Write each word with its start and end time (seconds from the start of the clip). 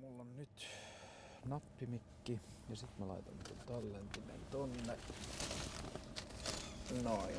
mulla 0.00 0.22
on 0.22 0.36
nyt 0.36 0.66
nappimikki 1.46 2.40
ja 2.70 2.76
sit 2.76 2.98
mä 2.98 3.08
laitan 3.08 3.34
ton 3.48 3.56
tallentimen 3.66 4.40
tonne. 4.50 4.98
Noin. 7.02 7.34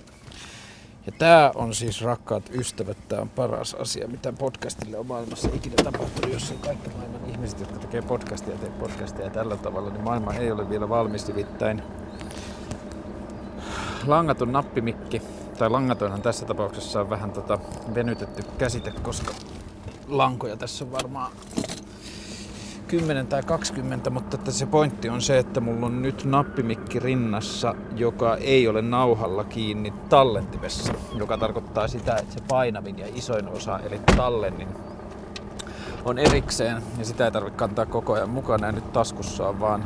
Ja 1.06 1.12
tää 1.12 1.52
on 1.56 1.76
siis 1.76 2.02
rakkaat 2.02 2.44
ystävät, 2.50 2.98
tää 3.08 3.22
on 3.22 3.30
paras 3.30 3.74
asia, 3.74 4.08
mitä 4.08 4.34
podcastille 4.34 4.98
on 4.98 5.06
maailmassa 5.06 5.50
ikinä 5.54 5.76
tapahtunut, 5.84 6.34
jos 6.34 6.52
ei 6.52 6.58
kaikki 6.58 6.90
maailman 6.90 7.30
ihmiset, 7.30 7.60
jotka 7.60 7.80
tekee 7.80 8.02
podcastia 8.02 8.58
tekee 8.58 8.80
podcastia 8.80 9.30
tällä 9.30 9.58
tavalla, 9.58 9.90
niin 9.90 10.04
maailma 10.04 10.34
ei 10.34 10.52
ole 10.52 10.70
vielä 10.70 10.90
valmis 10.90 11.28
nimittäin. 11.28 11.84
Langaton 14.08 14.52
nappimikki, 14.52 15.22
tai 15.58 15.70
langatonhan 15.70 16.22
tässä 16.22 16.46
tapauksessa 16.46 17.02
on 17.02 17.10
vähän 17.10 17.32
tota 17.32 17.60
venytetty 17.94 18.44
käsite, 18.58 18.92
koska 18.92 19.34
lankoja 20.08 20.58
tässä 20.58 20.86
on 20.86 20.92
varmaan 20.92 21.32
10 22.90 23.28
tai 23.28 23.44
20, 23.44 24.10
mutta 24.10 24.38
että 24.38 24.52
se 24.52 24.66
pointti 24.66 25.10
on 25.10 25.22
se, 25.22 25.38
että 25.38 25.60
mulla 25.60 25.86
on 25.86 26.02
nyt 26.02 26.26
nappimikki 26.26 27.00
rinnassa, 27.00 27.76
joka 27.96 28.36
ei 28.36 28.68
ole 28.68 28.82
nauhalla 28.82 29.44
kiinni 29.44 29.94
tallentimessa, 30.10 30.94
joka 31.14 31.38
tarkoittaa 31.38 31.88
sitä, 31.88 32.16
että 32.16 32.34
se 32.34 32.40
painavin 32.48 33.00
ja 33.00 33.08
isoin 33.16 33.48
osa, 33.48 33.80
eli 33.80 34.00
tallennin, 34.18 34.68
on 36.06 36.18
erikseen. 36.18 36.84
Ja 36.98 37.06
sitä 37.06 37.26
ei 37.26 37.32
tarvitse 37.32 37.58
kantaa 37.58 37.86
koko 37.86 38.14
ajan 38.14 38.30
mukana. 38.30 38.68
Ja 38.68 38.72
nyt 38.72 38.94
taskussa 38.94 39.48
on 39.48 39.60
vaan 39.60 39.84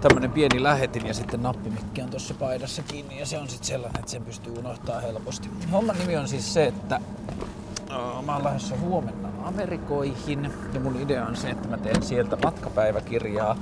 tämmönen 0.00 0.32
pieni 0.32 0.62
lähetin 0.62 1.06
ja 1.06 1.14
sitten 1.14 1.42
nappimikki 1.42 2.02
on 2.02 2.10
tuossa 2.10 2.34
paidassa 2.34 2.82
kiinni. 2.82 3.18
Ja 3.18 3.26
se 3.26 3.38
on 3.38 3.48
sitten 3.48 3.66
sellainen, 3.66 3.98
että 3.98 4.10
sen 4.10 4.24
pystyy 4.24 4.52
unohtaa 4.58 5.00
helposti. 5.00 5.48
Homman 5.72 5.98
nimi 5.98 6.16
on 6.16 6.28
siis 6.28 6.54
se, 6.54 6.66
että 6.66 7.00
mä 8.26 8.34
oon 8.34 8.44
lähdössä 8.44 8.76
huomenna 8.80 9.28
Amerikoihin 9.48 10.50
ja 10.72 10.80
mun 10.80 11.00
idea 11.00 11.26
on 11.26 11.36
se, 11.36 11.50
että 11.50 11.68
mä 11.68 11.78
teen 11.78 12.02
sieltä 12.02 12.36
matkapäiväkirjaa. 12.44 13.56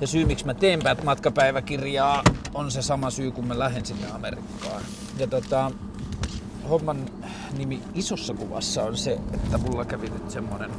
Ja 0.00 0.06
syy 0.06 0.24
miksi 0.24 0.46
mä 0.46 0.54
teen 0.54 0.80
matkapäiväkirjaa 1.04 2.22
on 2.54 2.70
se 2.70 2.82
sama 2.82 3.10
syy 3.10 3.30
kun 3.30 3.46
mä 3.46 3.58
lähden 3.58 3.86
sinne 3.86 4.06
Amerikkaan. 4.14 4.82
Ja 5.18 5.26
tota, 5.26 5.70
homman 6.70 6.96
nimi 7.58 7.82
isossa 7.94 8.34
kuvassa 8.34 8.82
on 8.82 8.96
se, 8.96 9.18
että 9.34 9.58
mulla 9.58 9.84
kävi 9.84 10.10
nyt 10.10 10.30
semmonen 10.30 10.70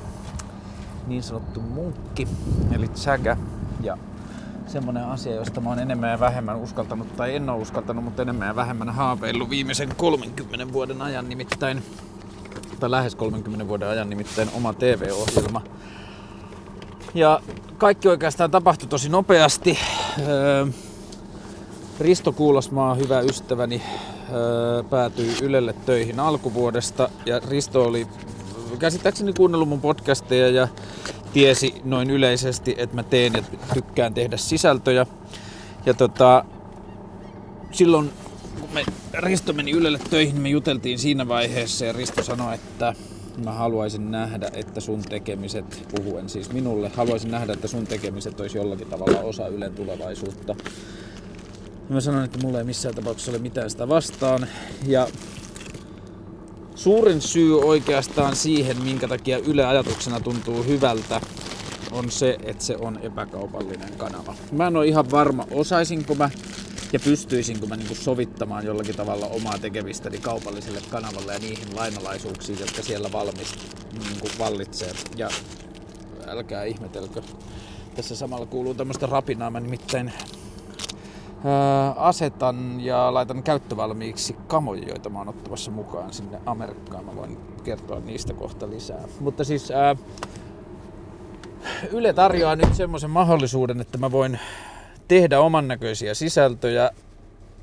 niin 1.08 1.24
sanottu 1.24 1.62
munkki, 1.62 2.28
eli 2.72 2.88
tsägä. 2.88 3.38
Ja 3.82 3.98
semmonen 4.68 5.06
asia, 5.06 5.36
josta 5.36 5.62
mä 5.62 5.70
oon 5.70 5.80
enemmän 5.80 6.12
ja 6.12 6.20
vähemmän 6.20 6.58
uskaltanut, 6.58 7.16
tai 7.16 7.36
en 7.36 7.50
ole 7.50 7.62
uskaltanut, 7.62 8.04
mutta 8.04 8.22
enemmän 8.22 8.48
ja 8.48 8.56
vähemmän 8.56 8.90
haaveillut 8.90 9.50
viimeisen 9.50 9.96
30 9.98 10.74
vuoden 10.74 11.02
ajan, 11.02 11.30
nimittäin 11.30 11.84
tai 12.84 12.92
lähes 12.92 13.16
30 13.16 13.68
vuoden 13.68 13.88
ajan 13.88 14.10
nimittäin 14.10 14.50
oma 14.54 14.74
TV-ohjelma. 14.74 15.62
Ja 17.14 17.40
kaikki 17.78 18.08
oikeastaan 18.08 18.52
tapahtui 18.52 18.88
tosi 18.88 19.10
nopeasti. 19.10 19.78
Risto 22.00 22.32
Kuulasmaa, 22.32 22.96
hyvä 22.96 23.20
ystäväni, 23.20 23.82
päätyi 24.90 25.36
Ylelle 25.42 25.74
töihin 25.86 26.20
alkuvuodesta 26.20 27.10
ja 27.26 27.42
Risto 27.50 27.84
oli 27.84 28.08
käsittääkseni 28.80 29.34
kuunnellut 29.34 29.70
mun 29.70 29.82
podcasteja 29.82 30.50
ja 30.50 30.68
tiesi 31.34 31.82
noin 31.84 32.10
yleisesti, 32.10 32.76
että 32.78 32.96
mä 32.96 33.04
teen 33.04 33.34
ja 33.34 33.44
tykkään 33.74 34.14
tehdä 34.14 34.38
sisältöjä. 34.38 35.06
Ja 35.86 35.94
tota, 35.94 36.46
silloin 37.72 38.12
me 38.74 38.86
Risto 39.14 39.54
meni 39.54 39.72
Ylelle 39.72 40.00
töihin, 40.10 40.42
me 40.42 40.50
juteltiin 40.50 41.00
siinä 41.00 41.28
vaiheessa 41.28 41.86
ja 41.86 41.94
Risto 41.94 42.24
sanoi, 42.24 42.56
että 42.56 42.94
mä 43.44 43.52
haluaisin 43.52 44.12
nähdä, 44.12 44.50
että 44.54 44.82
sun 44.82 45.02
tekemiset, 45.02 45.88
puhuen 45.96 46.30
siis 46.30 46.52
minulle, 46.52 46.92
haluaisin 46.96 47.32
nähdä, 47.32 47.54
että 47.54 47.68
sun 47.68 47.88
tekemiset 47.88 48.40
olisi 48.40 48.58
jollakin 48.58 48.88
tavalla 48.88 49.20
osa 49.20 49.48
Ylen 49.48 49.74
tulevaisuutta. 49.74 50.56
Mä 51.90 52.02
sanoin, 52.02 52.26
että 52.26 52.40
mulla 52.40 52.58
ei 52.58 52.64
missään 52.64 52.96
tapauksessa 52.96 53.32
ole 53.32 53.40
mitään 53.40 53.70
sitä 53.70 53.90
vastaan. 53.90 54.48
Ja 54.88 55.08
suurin 56.76 57.22
syy 57.22 57.60
oikeastaan 57.60 58.36
siihen, 58.36 58.84
minkä 58.84 59.08
takia 59.08 59.38
Yle 59.38 59.66
ajatuksena 59.66 60.20
tuntuu 60.20 60.64
hyvältä, 60.64 61.22
on 61.92 62.12
se, 62.12 62.38
että 62.44 62.64
se 62.64 62.78
on 62.78 63.00
epäkaupallinen 63.02 63.94
kanava. 63.98 64.36
Mä 64.52 64.68
en 64.68 64.78
ole 64.78 64.88
ihan 64.88 65.12
varma, 65.12 65.48
osaisinko 65.52 66.16
mä 66.16 66.30
ja 66.94 67.00
pystyisinkö 67.00 67.66
mä 67.66 67.76
niinku 67.76 67.96
sovittamaan 67.96 68.66
jollakin 68.66 68.96
tavalla 68.96 69.26
omaa 69.28 69.58
tekevistäni 69.58 70.18
kaupalliselle 70.18 70.80
kanavalle 70.90 71.34
ja 71.34 71.40
niihin 71.40 71.76
lainalaisuuksiin, 71.76 72.60
jotka 72.60 72.82
siellä 72.82 73.12
valmist, 73.12 73.56
niinku 74.00 74.28
vallitsee. 74.40 74.92
Ja 75.16 75.30
älkää 76.28 76.64
ihmetelkö. 76.64 77.22
Tässä 77.96 78.16
samalla 78.16 78.46
kuuluu 78.46 78.74
tämmöistä 78.74 79.06
rapinaa. 79.06 79.50
Mä 79.50 79.60
nimittäin 79.60 80.14
ää, 81.46 81.92
asetan 81.92 82.82
ja 82.82 83.14
laitan 83.14 83.44
käyttövalmiiksi 83.44 84.36
kamoja, 84.48 84.88
joita 84.88 85.10
mä 85.10 85.20
oon 85.20 85.30
ottamassa 85.30 85.72
mukaan 85.72 86.14
sinne 86.14 86.42
Amerikkaan. 86.46 87.06
Mä 87.06 87.16
voin 87.16 87.38
kertoa 87.64 88.00
niistä 88.00 88.34
kohta 88.34 88.70
lisää. 88.70 89.04
Mutta 89.20 89.44
siis 89.44 89.72
ää, 89.72 89.96
Yle 91.92 92.14
tarjoaa 92.14 92.56
nyt 92.56 92.76
semmoisen 92.76 93.10
mahdollisuuden, 93.10 93.82
että 93.82 93.98
mä 93.98 94.12
voin 94.12 94.40
tehdä 95.14 95.40
oman 95.40 95.68
näköisiä 95.68 96.14
sisältöjä 96.14 96.92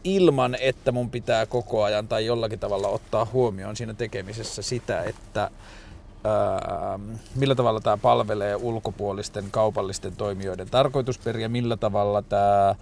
ilman, 0.05 0.57
että 0.61 0.93
mun 0.93 1.11
pitää 1.11 1.47
koko 1.47 1.83
ajan 1.83 2.09
tai 2.09 2.27
jollakin 2.27 2.59
tavalla 2.59 2.89
ottaa 2.89 3.27
huomioon 3.33 3.77
siinä 3.77 3.95
tekemisessä 3.95 4.63
sitä, 4.63 5.03
että 5.03 5.51
millä 7.35 7.55
tavalla 7.55 7.81
tämä 7.81 7.97
palvelee 7.97 8.57
ulkopuolisten 8.57 9.45
kaupallisten 9.51 10.17
toimijoiden 10.17 10.71
tarkoitusperiä, 10.71 11.49
millä 11.49 11.77
tavalla 11.77 12.23
tämä 12.23 12.75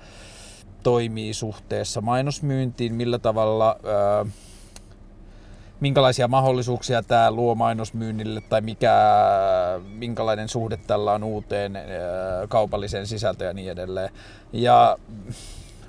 toimii 0.82 1.34
suhteessa 1.34 2.00
mainosmyyntiin, 2.00 2.94
millä 2.94 3.18
tavalla 3.18 3.76
ää, 3.84 4.26
minkälaisia 5.80 6.28
mahdollisuuksia 6.28 7.02
tämä 7.02 7.30
luo 7.30 7.54
mainosmyynnille 7.54 8.40
tai 8.40 8.60
mikä, 8.60 8.92
minkälainen 9.94 10.48
suhde 10.48 10.76
tällä 10.76 11.12
on 11.12 11.24
uuteen 11.24 11.78
kaupalliseen 12.48 13.06
sisältöön 13.06 13.48
ja 13.48 13.54
niin 13.54 13.70
edelleen. 13.70 14.10
Ja 14.52 14.98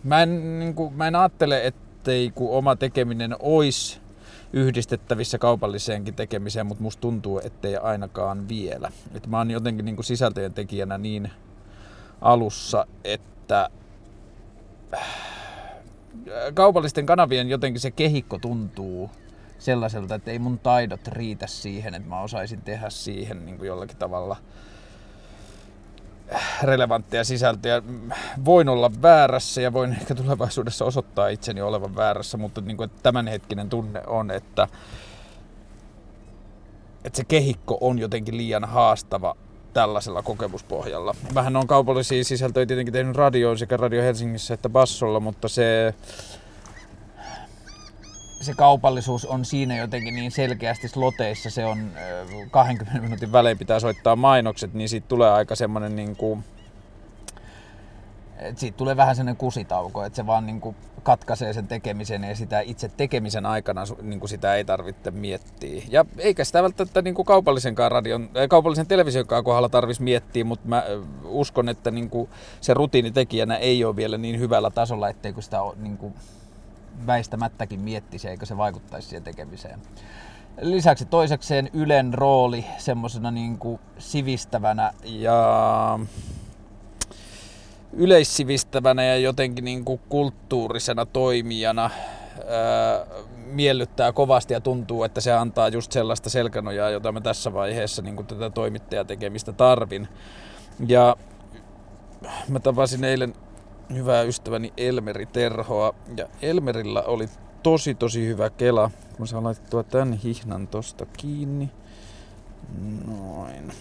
mä 0.03 0.21
en, 0.21 0.59
niin 0.59 0.73
kuin, 0.73 0.93
mä 0.93 1.07
en 1.07 1.15
ajattele, 1.15 1.67
ettei 1.67 2.31
kun 2.35 2.51
oma 2.51 2.75
tekeminen 2.75 3.35
olisi 3.39 3.99
yhdistettävissä 4.53 5.37
kaupalliseenkin 5.37 6.13
tekemiseen, 6.13 6.65
mutta 6.65 6.83
musta 6.83 7.01
tuntuu, 7.01 7.41
ettei 7.43 7.77
ainakaan 7.77 8.49
vielä. 8.49 8.91
Et 9.13 9.27
mä 9.27 9.37
oon 9.37 9.51
jotenkin 9.51 9.85
niin 9.85 9.95
kuin 9.95 10.05
sisältöjen 10.05 10.53
tekijänä 10.53 10.97
niin 10.97 11.31
alussa, 12.21 12.87
että 13.03 13.69
kaupallisten 16.53 17.05
kanavien 17.05 17.49
jotenkin 17.49 17.81
se 17.81 17.91
kehikko 17.91 18.37
tuntuu 18.37 19.09
sellaiselta, 19.59 20.15
että 20.15 20.31
ei 20.31 20.39
mun 20.39 20.59
taidot 20.59 21.07
riitä 21.07 21.47
siihen, 21.47 21.95
että 21.95 22.09
mä 22.09 22.21
osaisin 22.21 22.61
tehdä 22.61 22.89
siihen 22.89 23.45
niin 23.45 23.57
kuin 23.57 23.67
jollakin 23.67 23.97
tavalla 23.97 24.35
relevantteja 26.63 27.23
sisältöjä. 27.23 27.81
Voin 28.45 28.69
olla 28.69 28.91
väärässä 29.01 29.61
ja 29.61 29.73
voin 29.73 29.91
ehkä 29.91 30.15
tulevaisuudessa 30.15 30.85
osoittaa 30.85 31.27
itseni 31.27 31.61
olevan 31.61 31.95
väärässä, 31.95 32.37
mutta 32.37 32.61
niin 32.61 32.77
kuin, 32.77 32.89
että 32.89 33.03
tämänhetkinen 33.03 33.69
tunne 33.69 34.01
on, 34.07 34.31
että, 34.31 34.67
että 37.05 37.17
se 37.17 37.23
kehikko 37.23 37.77
on 37.81 37.99
jotenkin 37.99 38.37
liian 38.37 38.65
haastava 38.65 39.35
tällaisella 39.73 40.23
kokemuspohjalla. 40.23 41.15
Vähän 41.33 41.55
on 41.55 41.67
kaupallisia 41.67 42.23
sisältöjä 42.23 42.65
tietenkin 42.65 42.93
tehnyt 42.93 43.15
radioon 43.15 43.57
sekä 43.57 43.77
Radio 43.77 44.01
Helsingissä 44.01 44.53
että 44.53 44.69
Bassolla, 44.69 45.19
mutta 45.19 45.47
se 45.47 45.93
se 48.41 48.53
kaupallisuus 48.53 49.25
on 49.25 49.45
siinä 49.45 49.77
jotenkin 49.77 50.15
niin 50.15 50.31
selkeästi 50.31 50.87
sloteissa, 50.87 51.49
se 51.49 51.65
on 51.65 51.91
20 52.51 53.01
minuutin 53.01 53.31
välein 53.31 53.57
pitää 53.57 53.79
soittaa 53.79 54.15
mainokset, 54.15 54.73
niin 54.73 54.89
siitä 54.89 55.07
tulee 55.07 55.31
aika 55.31 55.55
semmoinen 55.55 55.95
niin 55.95 56.15
kuin, 56.15 56.43
että 58.37 58.59
siitä 58.59 58.77
tulee 58.77 58.97
vähän 58.97 59.15
sellainen 59.15 59.37
kusitauko, 59.37 60.03
että 60.03 60.15
se 60.15 60.27
vaan 60.27 60.45
niin 60.45 60.61
kuin 60.61 60.75
katkaisee 61.03 61.53
sen 61.53 61.67
tekemisen 61.67 62.23
ja 62.23 62.35
sitä 62.35 62.59
itse 62.59 62.91
tekemisen 62.97 63.45
aikana 63.45 63.83
niin 64.01 64.19
kuin 64.19 64.29
sitä 64.29 64.55
ei 64.55 64.65
tarvitse 64.65 65.11
miettiä. 65.11 65.83
Ja 65.89 66.05
eikä 66.17 66.43
sitä 66.43 66.63
välttämättä 66.63 67.01
niin 67.01 67.15
kuin 67.15 67.25
kaupallisenkaan 67.25 67.91
radion, 67.91 68.29
kaupallisen 68.49 68.87
televisionkaan 68.87 69.43
kohdalla 69.43 69.69
tarvitsisi 69.69 70.03
miettiä, 70.03 70.43
mutta 70.43 70.67
mä 70.67 70.83
uskon, 71.23 71.69
että 71.69 71.91
niin 71.91 72.09
kuin 72.09 72.29
se 72.61 72.73
rutiinitekijänä 72.73 73.55
ei 73.55 73.83
ole 73.85 73.95
vielä 73.95 74.17
niin 74.17 74.39
hyvällä 74.39 74.69
tasolla, 74.69 75.09
etteikö 75.09 75.41
sitä 75.41 75.61
ole 75.61 75.75
niin 75.77 75.97
kuin 75.97 76.13
väistämättäkin 77.07 77.79
miettisi, 77.79 78.27
eikö 78.27 78.45
se 78.45 78.57
vaikuttaisi 78.57 79.07
siihen 79.07 79.23
tekemiseen. 79.23 79.79
Lisäksi 80.61 81.05
toisekseen 81.05 81.69
Ylen 81.73 82.13
rooli 82.13 82.65
semmoisena 82.77 83.31
niin 83.31 83.57
kuin 83.57 83.79
sivistävänä 83.97 84.93
ja 85.03 85.99
yleissivistävänä 87.93 89.03
ja 89.03 89.17
jotenkin 89.17 89.65
niin 89.65 89.85
kuin 89.85 90.01
kulttuurisena 90.09 91.05
toimijana 91.05 91.83
ää, 91.83 93.05
miellyttää 93.45 94.11
kovasti 94.11 94.53
ja 94.53 94.61
tuntuu, 94.61 95.03
että 95.03 95.21
se 95.21 95.31
antaa 95.31 95.67
just 95.67 95.91
sellaista 95.91 96.29
selkänojaa, 96.29 96.89
jota 96.89 97.11
mä 97.11 97.21
tässä 97.21 97.53
vaiheessa 97.53 98.01
niin 98.01 98.25
tätä 98.27 98.49
toimittajatekemistä 98.49 99.51
tarvin. 99.51 100.07
Ja 100.87 101.15
mä 102.47 102.59
tapasin 102.59 103.03
eilen 103.03 103.33
hyvää 103.93 104.23
ystäväni 104.23 104.73
Elmeri 104.77 105.25
Terhoa 105.25 105.93
ja 106.17 106.27
Elmerillä 106.41 107.01
oli 107.01 107.29
tosi 107.63 107.95
tosi 107.95 108.27
hyvä 108.27 108.49
kela. 108.49 108.91
Mä 109.19 109.25
saan 109.25 109.43
laitettua 109.43 109.83
tän 109.83 110.13
hihnan 110.13 110.67
tosta 110.67 111.05
kiinni. 111.05 111.71
Noin. 113.07 113.71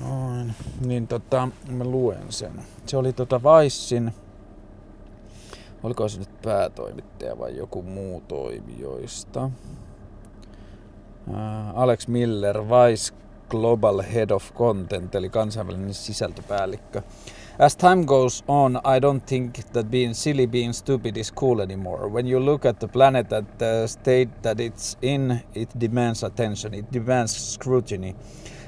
Noin. 0.00 0.54
Niin 0.86 1.08
tota, 1.08 1.48
mä 1.68 1.84
luen 1.84 2.32
sen. 2.32 2.62
Se 2.86 2.96
oli 2.96 3.12
tota 3.12 3.42
Vaissin, 3.42 4.14
oliko 5.82 6.08
se 6.08 6.18
nyt 6.18 6.42
päätoimittaja 6.42 7.38
vai 7.38 7.56
joku 7.56 7.82
muu 7.82 8.20
toimijoista. 8.20 9.50
Alex 11.74 12.08
Miller, 12.08 12.58
Vice 12.58 13.14
Global 13.52 14.02
Head 14.14 14.30
of 14.30 14.54
Content, 14.54 15.14
eli 15.14 15.28
kansainvälinen 15.28 15.94
sisältöpäällikkö. 15.94 17.02
As 17.58 17.76
time 17.76 18.04
goes 18.04 18.44
on, 18.48 18.76
I 18.76 19.00
don't 19.00 19.20
think 19.26 19.54
that 19.72 19.86
being 19.90 20.14
silly, 20.14 20.46
being 20.46 20.72
stupid 20.72 21.16
is 21.16 21.32
cool 21.32 21.60
anymore. 21.60 22.08
When 22.08 22.28
you 22.28 22.44
look 22.44 22.66
at 22.66 22.78
the 22.78 22.88
planet 22.88 23.32
at 23.32 23.58
the 23.58 23.86
state 23.86 24.30
that 24.42 24.58
it's 24.60 24.98
in, 25.02 25.40
it 25.54 25.68
demands 25.80 26.24
attention, 26.24 26.74
it 26.74 26.86
demands 26.92 27.54
scrutiny, 27.54 28.14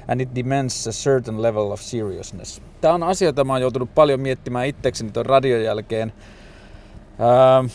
and 0.07 0.21
it 0.21 0.29
demands 0.35 0.87
a 0.87 0.91
certain 0.91 1.41
level 1.41 1.71
of 1.71 1.81
seriousness. 1.81 2.61
Tämä 2.81 2.93
on 2.93 3.03
asia, 3.03 3.27
jota 3.27 3.43
mä 3.43 3.53
oon 3.53 3.61
joutunut 3.61 3.95
paljon 3.95 4.19
miettimään 4.19 4.67
itsekseni 4.67 5.11
tuon 5.11 5.25
radion 5.25 5.63
jälkeen. 5.63 6.13
Ähm, 7.19 7.65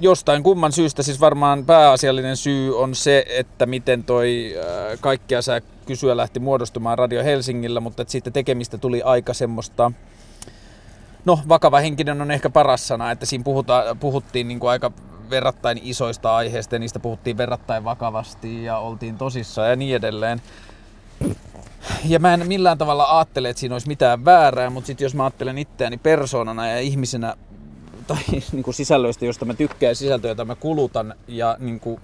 jostain 0.00 0.42
kumman 0.42 0.72
syystä 0.72 1.02
siis 1.02 1.20
varmaan 1.20 1.64
pääasiallinen 1.64 2.36
syy 2.36 2.78
on 2.78 2.94
se, 2.94 3.24
että 3.28 3.66
miten 3.66 4.04
toi 4.04 4.54
äh, 4.58 4.98
kaikkea 5.00 5.42
sä 5.42 5.60
kysyä 5.86 6.16
lähti 6.16 6.40
muodostumaan 6.40 6.98
Radio 6.98 7.24
Helsingillä, 7.24 7.80
mutta 7.80 8.02
että 8.02 8.12
siitä 8.12 8.30
tekemistä 8.30 8.78
tuli 8.78 9.02
aika 9.02 9.34
semmoista, 9.34 9.92
no 11.24 11.40
vakava 11.48 11.80
henkinen 11.80 12.20
on 12.20 12.30
ehkä 12.30 12.50
paras 12.50 12.88
sana, 12.88 13.10
että 13.10 13.26
siinä 13.26 13.44
puhuta, 13.44 13.96
puhuttiin 14.00 14.48
niin 14.48 14.60
kuin 14.60 14.70
aika 14.70 14.92
verrattain 15.30 15.80
isoista 15.82 16.36
aiheista 16.36 16.74
ja 16.74 16.78
niistä 16.78 17.00
puhuttiin 17.00 17.36
verrattain 17.36 17.84
vakavasti 17.84 18.64
ja 18.64 18.78
oltiin 18.78 19.18
tosissaan 19.18 19.70
ja 19.70 19.76
niin 19.76 19.96
edelleen. 19.96 20.42
Ja 22.04 22.18
mä 22.18 22.34
en 22.34 22.48
millään 22.48 22.78
tavalla 22.78 23.18
ajattele, 23.18 23.48
että 23.48 23.60
siinä 23.60 23.74
olisi 23.74 23.88
mitään 23.88 24.24
väärää, 24.24 24.70
mutta 24.70 24.86
sitten 24.86 25.04
jos 25.04 25.14
mä 25.14 25.24
ajattelen 25.24 25.58
itseäni 25.58 25.96
persoonana 25.96 26.68
ja 26.68 26.80
ihmisenä 26.80 27.34
tai 28.08 28.22
niin 28.52 28.62
kuin 28.62 28.74
sisällöistä, 28.74 29.26
josta 29.26 29.44
mä 29.44 29.54
tykkään, 29.54 29.96
sisältöjä, 29.96 30.30
joita 30.30 30.44
mä 30.44 30.54
kulutan 30.54 31.14
ja 31.28 31.56
niin 31.60 31.80
kuin 31.80 32.00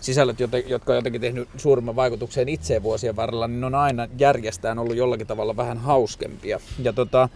sisällöt, 0.00 0.36
jotka 0.66 0.92
on 0.92 0.96
jotenkin 0.96 1.20
tehnyt 1.20 1.48
suurimman 1.56 1.96
vaikutuksen 1.96 2.48
itseen 2.48 2.82
vuosien 2.82 3.16
varrella, 3.16 3.48
niin 3.48 3.60
ne 3.60 3.66
on 3.66 3.74
aina 3.74 4.08
järjestään 4.18 4.78
ollut 4.78 4.96
jollakin 4.96 5.26
tavalla 5.26 5.56
vähän 5.56 5.78
hauskempia. 5.78 6.60
Ja 6.78 6.92
tota, 6.92 7.28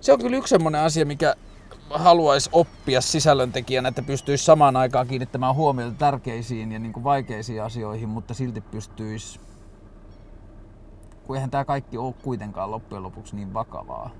se 0.00 0.12
on 0.12 0.18
kyllä 0.18 0.36
yksi 0.36 0.50
semmoinen 0.50 0.80
asia, 0.80 1.06
mikä 1.06 1.34
haluaisi 1.90 2.50
oppia 2.52 3.00
sisällöntekijänä, 3.00 3.88
että 3.88 4.02
pystyisi 4.02 4.44
samaan 4.44 4.76
aikaan 4.76 5.06
kiinnittämään 5.06 5.54
huomiota 5.54 5.94
tärkeisiin 5.98 6.72
ja 6.72 6.78
niin 6.78 6.92
kuin 6.92 7.04
vaikeisiin 7.04 7.62
asioihin, 7.62 8.08
mutta 8.08 8.34
silti 8.34 8.60
pystyisi, 8.60 9.40
kun 11.26 11.36
eihän 11.36 11.50
tämä 11.50 11.64
kaikki 11.64 11.98
ole 11.98 12.14
kuitenkaan 12.22 12.70
loppujen 12.70 13.02
lopuksi 13.02 13.36
niin 13.36 13.54
vakavaa 13.54 14.10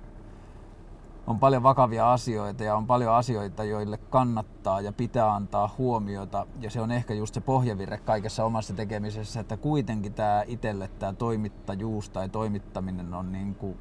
on 1.31 1.39
paljon 1.39 1.63
vakavia 1.63 2.13
asioita 2.13 2.65
ja 2.65 2.77
on 2.77 2.87
paljon 2.87 3.15
asioita, 3.15 3.65
joille 3.65 3.97
kannattaa 3.97 4.81
ja 4.81 4.93
pitää 4.93 5.35
antaa 5.35 5.75
huomiota. 5.79 6.47
Ja 6.61 6.71
se 6.71 6.81
on 6.81 6.91
ehkä 6.91 7.15
just 7.15 7.35
se 7.35 7.41
pohjavire 7.41 7.99
kaikessa 7.99 8.45
omassa 8.45 8.75
tekemisessä, 8.75 9.41
että 9.41 9.57
kuitenkin 9.57 10.15
tämä 10.15 10.45
itselle 10.47 10.89
tämä 10.89 11.13
toimittajuus 11.13 12.11
tai 12.11 12.29
toimittaminen 12.29 13.15
on 13.15 13.33
niin 13.33 13.55
kuin, 13.55 13.79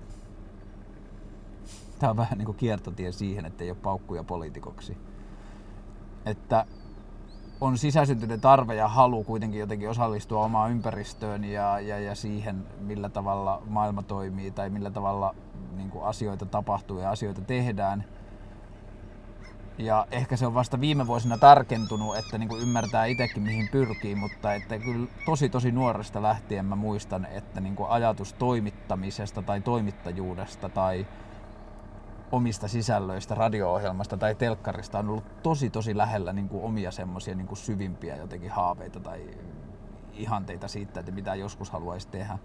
tämä 2.00 2.10
on 2.10 2.18
vähän 2.18 2.38
niin 2.38 2.46
kuin 2.46 2.57
kiertotie 2.57 3.12
siihen, 3.12 3.46
että 3.46 3.63
ei 3.63 3.72
ole 3.72 3.78
paukkuja 3.84 4.24
poliitikoksi. 4.24 4.98
Että 6.25 6.66
on 7.62 7.78
sisäsyntyinen 7.78 8.42
tarve 8.42 8.76
ja 8.76 8.88
halu 8.88 9.24
kuitenkin 9.24 9.60
jotenkin 9.60 9.90
osallistua 9.90 10.46
omaan 10.46 10.72
ympäristöön 10.72 11.44
ja, 11.44 11.80
ja, 11.80 12.00
ja 12.00 12.16
siihen, 12.16 12.68
millä 12.80 13.10
tavalla 13.10 13.62
maailma 13.66 14.04
toimii 14.04 14.52
tai 14.52 14.70
millä 14.70 14.92
tavalla 14.92 15.36
niin 15.76 15.90
kuin 15.90 16.06
asioita 16.06 16.46
tapahtuu 16.46 17.00
ja 17.00 17.12
asioita 17.12 17.42
tehdään. 17.42 18.04
Ja 19.78 20.08
ehkä 20.12 20.38
se 20.38 20.48
on 20.48 20.54
vasta 20.54 20.80
viime 20.80 21.08
vuosina 21.08 21.38
tarkentunut, 21.38 22.18
että 22.18 22.38
niin 22.38 22.50
kuin 22.50 22.62
ymmärtää 22.62 23.06
itsekin 23.06 23.44
mihin 23.44 23.70
pyrkii, 23.72 24.16
mutta 24.16 24.54
että 24.54 24.80
kyllä 24.80 25.08
tosi 25.26 25.50
tosi 25.50 25.72
nuoresta 25.72 26.22
lähtien 26.22 26.66
mä 26.66 26.76
muistan, 26.76 27.26
että 27.26 27.62
niin 27.62 27.76
kuin 27.76 27.90
ajatus 27.90 28.34
toimittamisesta 28.34 29.42
tai 29.42 29.62
toimittajuudesta 29.62 30.70
tai 30.70 31.08
omista 32.31 32.68
sisällöistä, 32.68 33.36
radio-ohjelmasta 33.36 34.18
tai 34.18 34.36
telkkarista 34.36 35.00
on 35.00 35.10
ollut 35.10 35.42
tosi 35.44 35.70
tosi 35.70 35.98
lähellä 35.98 36.34
niin 36.34 36.50
kuin 36.50 36.64
omia 36.64 36.92
semmoisia 36.92 37.36
niin 37.36 37.58
syvimpiä 37.58 38.16
jotenkin 38.16 38.52
haaveita 38.52 39.00
tai 39.00 39.28
ihanteita 40.14 40.68
siitä, 40.68 41.00
että 41.00 41.12
mitä 41.12 41.36
joskus 41.36 41.70
haluaisi 41.70 42.08
tehdä. 42.08 42.38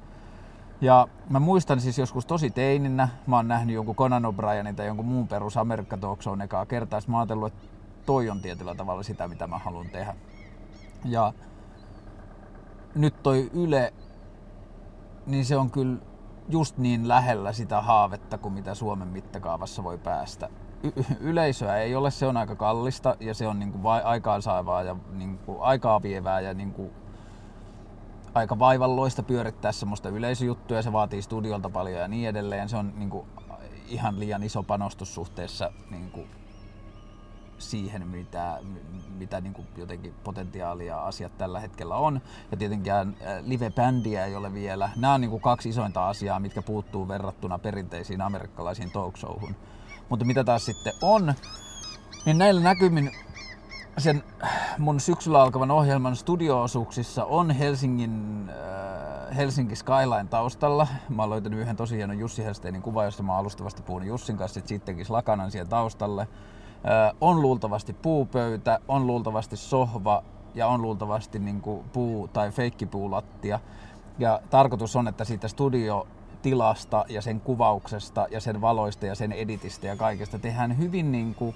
Ja 0.81 1.09
mä 1.31 1.41
muistan 1.41 1.81
siis 1.81 1.99
joskus 1.99 2.27
tosi 2.27 2.51
teininä, 2.51 3.09
mä 3.27 3.37
oon 3.37 3.49
nähnyt 3.49 3.75
jonkun 3.75 3.97
Conan 3.97 4.25
O'Brienin 4.25 4.75
tai 4.75 4.87
jonkun 4.87 5.07
muun 5.07 5.29
perus 5.29 5.57
Amerikka 5.57 5.97
Talk 5.97 6.23
Shown 6.23 6.41
ekaa 6.41 6.67
kertaa, 6.67 7.01
mä 7.07 7.19
ajatellut, 7.19 7.53
että 7.53 7.67
toi 8.07 8.31
on 8.31 8.41
tietyllä 8.41 8.75
tavalla 8.75 9.03
sitä, 9.03 9.29
mitä 9.29 9.47
mä 9.47 9.59
haluan 9.59 9.91
tehdä. 9.91 10.17
Ja 11.05 11.33
nyt 12.95 13.23
toi 13.23 13.51
Yle, 13.55 13.93
niin 15.27 15.45
se 15.45 15.57
on 15.57 15.71
kyllä 15.71 15.99
just 16.49 16.79
niin 16.79 17.09
lähellä 17.09 17.53
sitä 17.53 17.81
haavetta 17.81 18.39
kuin 18.39 18.55
mitä 18.55 18.75
Suomen 18.75 19.09
mittakaavassa 19.09 19.85
voi 19.85 19.99
päästä. 19.99 20.49
Y- 20.83 21.05
yleisöä 21.21 21.77
ei 21.77 21.97
ole, 21.97 22.11
se 22.11 22.27
on 22.27 22.37
aika 22.37 22.57
kallista 22.57 23.17
ja 23.21 23.35
se 23.35 23.47
on 23.47 23.59
niin 23.59 23.73
kuin 23.73 23.83
aikaansaavaa 24.05 24.83
ja 24.83 24.97
niin 25.13 25.39
kuin 25.39 25.59
aikaa 25.61 26.03
vievää 26.03 26.41
ja 26.41 26.55
niin 26.55 26.73
kuin 26.73 26.91
aika 28.35 28.59
vaivalloista 28.59 29.23
pyörittää 29.23 29.73
semmoista 29.73 30.09
yleisöjuttuja, 30.09 30.83
se 30.83 30.93
vaatii 30.93 31.23
studiolta 31.23 31.71
paljon 31.71 32.01
ja 32.01 32.09
niin 32.09 32.29
edelleen. 32.29 32.69
Se 32.69 32.77
on 32.77 32.93
niin 32.97 33.11
kuin, 33.11 33.27
ihan 33.89 34.21
liian 34.21 34.43
iso 34.43 34.63
panostus 34.63 35.15
suhteessa 35.15 35.73
niin 35.91 36.11
kuin, 36.11 36.31
siihen, 37.59 38.09
mitä, 38.09 38.59
mitä 39.19 39.41
niin 39.41 39.53
kuin 39.53 39.67
jotenkin 39.77 40.15
potentiaalia 40.25 41.01
asiat 41.03 41.39
tällä 41.39 41.61
hetkellä 41.61 41.97
on. 41.97 42.21
Ja 42.51 42.57
tietenkään 42.57 43.17
live-bändiä 43.41 44.25
ei 44.25 44.37
ole 44.37 44.55
vielä. 44.55 44.91
Nämä 44.97 45.15
on 45.15 45.21
niin 45.21 45.31
kuin 45.31 45.43
kaksi 45.43 45.69
isointa 45.69 46.09
asiaa, 46.09 46.41
mitkä 46.41 46.63
puuttuu 46.63 47.09
verrattuna 47.09 47.59
perinteisiin 47.59 48.21
amerikkalaisiin 48.21 48.91
talk 48.91 49.17
showhun. 49.17 49.57
Mutta 50.09 50.25
mitä 50.25 50.45
taas 50.45 50.65
sitten 50.65 50.93
on, 51.03 51.35
niin 52.27 52.39
näillä 52.39 52.61
näkymin 52.61 53.11
sen 53.99 54.23
mun 54.79 55.01
syksyllä 55.01 55.43
alkavan 55.43 55.71
ohjelman 55.71 56.17
studioosuuksissa 56.17 57.25
on 57.25 57.51
Helsingin, 57.51 58.51
äh, 58.51 59.37
Helsinki 59.37 59.77
Skyline 59.77 60.27
taustalla. 60.31 60.87
Mä 61.09 61.23
oon 61.23 61.31
löytänyt 61.31 61.61
yhden 61.61 61.77
tosi 61.77 61.97
hienon 61.97 62.19
Jussi 62.19 62.45
Helsteinin 62.45 62.83
kuva, 62.83 63.05
josta 63.05 63.23
mä 63.23 63.37
alustavasti 63.37 63.83
puhunut 63.83 64.09
Jussin 64.09 64.37
kanssa, 64.37 64.59
että 64.61 64.69
sittenkin 64.69 65.07
lakanan 65.09 65.51
siihen 65.51 65.69
taustalle. 65.69 66.29
On 67.21 67.43
luultavasti 67.43 67.93
puupöytä, 67.93 68.79
on 68.89 69.07
luultavasti 69.07 69.57
sohva 69.57 70.23
ja 70.55 70.67
on 70.67 70.83
luultavasti 70.83 71.39
niin 71.39 71.61
kuin 71.61 71.85
puu- 71.93 72.29
tai 72.29 72.51
feikkipuulattia. 72.51 73.61
Ja 74.19 74.41
tarkoitus 74.51 74.97
on, 74.97 75.09
että 75.09 75.25
siitä 75.25 75.49
studio 75.49 76.07
tilasta 76.43 77.05
ja 77.09 77.23
sen 77.23 77.41
kuvauksesta 77.41 78.27
ja 78.31 78.41
sen 78.41 78.61
valoista 78.61 79.07
ja 79.07 79.15
sen 79.15 79.33
editistä 79.33 79.87
ja 79.87 79.97
kaikesta 79.97 80.39
tehdään 80.39 80.79
hyvin 80.79 81.13
niin 81.13 81.35
kuin 81.35 81.55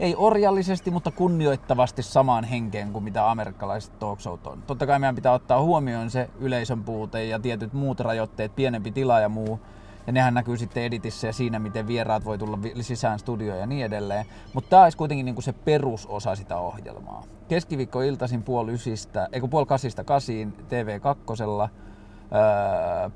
ei 0.00 0.14
orjallisesti, 0.16 0.90
mutta 0.90 1.10
kunnioittavasti 1.10 2.02
samaan 2.02 2.44
henkeen 2.44 2.92
kuin 2.92 3.04
mitä 3.04 3.30
amerikkalaiset 3.30 3.98
talk 3.98 4.18
on. 4.44 4.62
Totta 4.66 4.86
kai 4.86 4.98
meidän 4.98 5.14
pitää 5.14 5.32
ottaa 5.32 5.62
huomioon 5.62 6.10
se 6.10 6.30
yleisön 6.40 6.84
puute 6.84 7.24
ja 7.24 7.38
tietyt 7.38 7.72
muut 7.72 8.00
rajoitteet, 8.00 8.56
pienempi 8.56 8.90
tila 8.90 9.20
ja 9.20 9.28
muu. 9.28 9.60
Ja 10.06 10.12
nehän 10.12 10.34
näkyy 10.34 10.56
sitten 10.56 10.82
editissä 10.82 11.26
ja 11.26 11.32
siinä, 11.32 11.58
miten 11.58 11.86
vieraat 11.86 12.24
voi 12.24 12.38
tulla 12.38 12.58
sisään 12.80 13.18
studioon 13.18 13.60
ja 13.60 13.66
niin 13.66 13.84
edelleen. 13.84 14.26
Mutta 14.52 14.70
tämä 14.70 14.82
olisi 14.82 14.98
kuitenkin 14.98 15.26
niinku 15.26 15.40
se 15.40 15.52
perusosa 15.52 16.34
sitä 16.34 16.56
ohjelmaa. 16.56 17.22
Keskiviikko 17.48 18.02
iltaisin 18.02 18.42
puoli 18.42 18.72
ysistä, 18.72 19.28
eikö 19.32 19.48
puoli 19.48 19.66
kasista 19.66 20.04
kasiin 20.04 20.54
TV2 20.58 21.68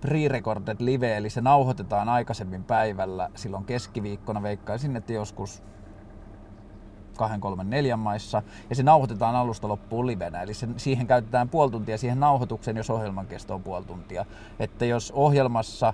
pre-recorded 0.00 0.76
live, 0.78 1.16
eli 1.16 1.30
se 1.30 1.40
nauhoitetaan 1.40 2.08
aikaisemmin 2.08 2.64
päivällä 2.64 3.30
silloin 3.34 3.64
keskiviikkona, 3.64 4.42
veikkaisin, 4.42 4.96
että 4.96 5.12
joskus 5.12 5.62
kahden, 7.16 7.40
kolmen, 7.40 7.70
neljän 7.70 7.98
maissa, 7.98 8.42
ja 8.70 8.76
se 8.76 8.82
nauhoitetaan 8.82 9.36
alusta 9.36 9.68
loppuun 9.68 10.06
livenä, 10.06 10.42
eli 10.42 10.54
se, 10.54 10.68
siihen 10.76 11.06
käytetään 11.06 11.48
puoli 11.48 11.70
tuntia 11.70 11.98
siihen 11.98 12.20
nauhoitukseen, 12.20 12.76
jos 12.76 12.90
ohjelman 12.90 13.26
kesto 13.26 13.54
on 13.54 13.62
puoli 13.62 13.84
tuntia. 13.84 14.24
Että 14.58 14.84
jos 14.84 15.12
ohjelmassa 15.16 15.92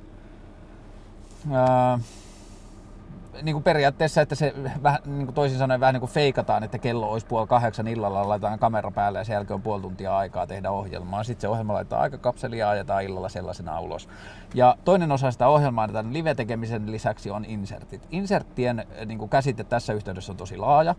Niin 3.42 3.54
kuin 3.54 3.62
periaatteessa, 3.62 4.20
että 4.20 4.34
se 4.34 4.54
vähän, 4.82 5.00
niin 5.06 5.26
kuin 5.26 5.34
toisin 5.34 5.58
sanoen 5.58 5.80
vähän 5.80 5.92
niin 5.92 6.00
kuin 6.00 6.12
feikataan, 6.12 6.62
että 6.62 6.78
kello 6.78 7.12
olisi 7.12 7.26
puoli 7.26 7.46
kahdeksan 7.46 7.88
illalla, 7.88 8.28
laitetaan 8.28 8.58
kamera 8.58 8.90
päälle 8.90 9.18
ja 9.18 9.24
sen 9.24 9.34
jälkeen 9.34 9.54
on 9.54 9.62
puoli 9.62 9.82
tuntia 9.82 10.16
aikaa 10.16 10.46
tehdä 10.46 10.70
ohjelmaa. 10.70 11.24
Sitten 11.24 11.40
se 11.40 11.48
ohjelma 11.48 11.74
laitetaan 11.74 12.02
aikakapseli 12.02 12.58
ja 12.58 12.70
ajetaan 12.70 13.02
illalla 13.02 13.28
sellaisena 13.28 13.80
ulos. 13.80 14.08
Ja 14.54 14.76
toinen 14.84 15.12
osa 15.12 15.30
sitä 15.30 15.48
ohjelmaa 15.48 15.88
tämän 15.88 16.12
live-tekemisen 16.12 16.92
lisäksi 16.92 17.30
on 17.30 17.44
insertit. 17.44 18.06
Inserttien 18.10 18.86
niin 19.06 19.18
kuin 19.18 19.28
käsite 19.28 19.64
tässä 19.64 19.92
yhteydessä 19.92 20.32
on 20.32 20.36
tosi 20.36 20.56
laaja. 20.56 20.94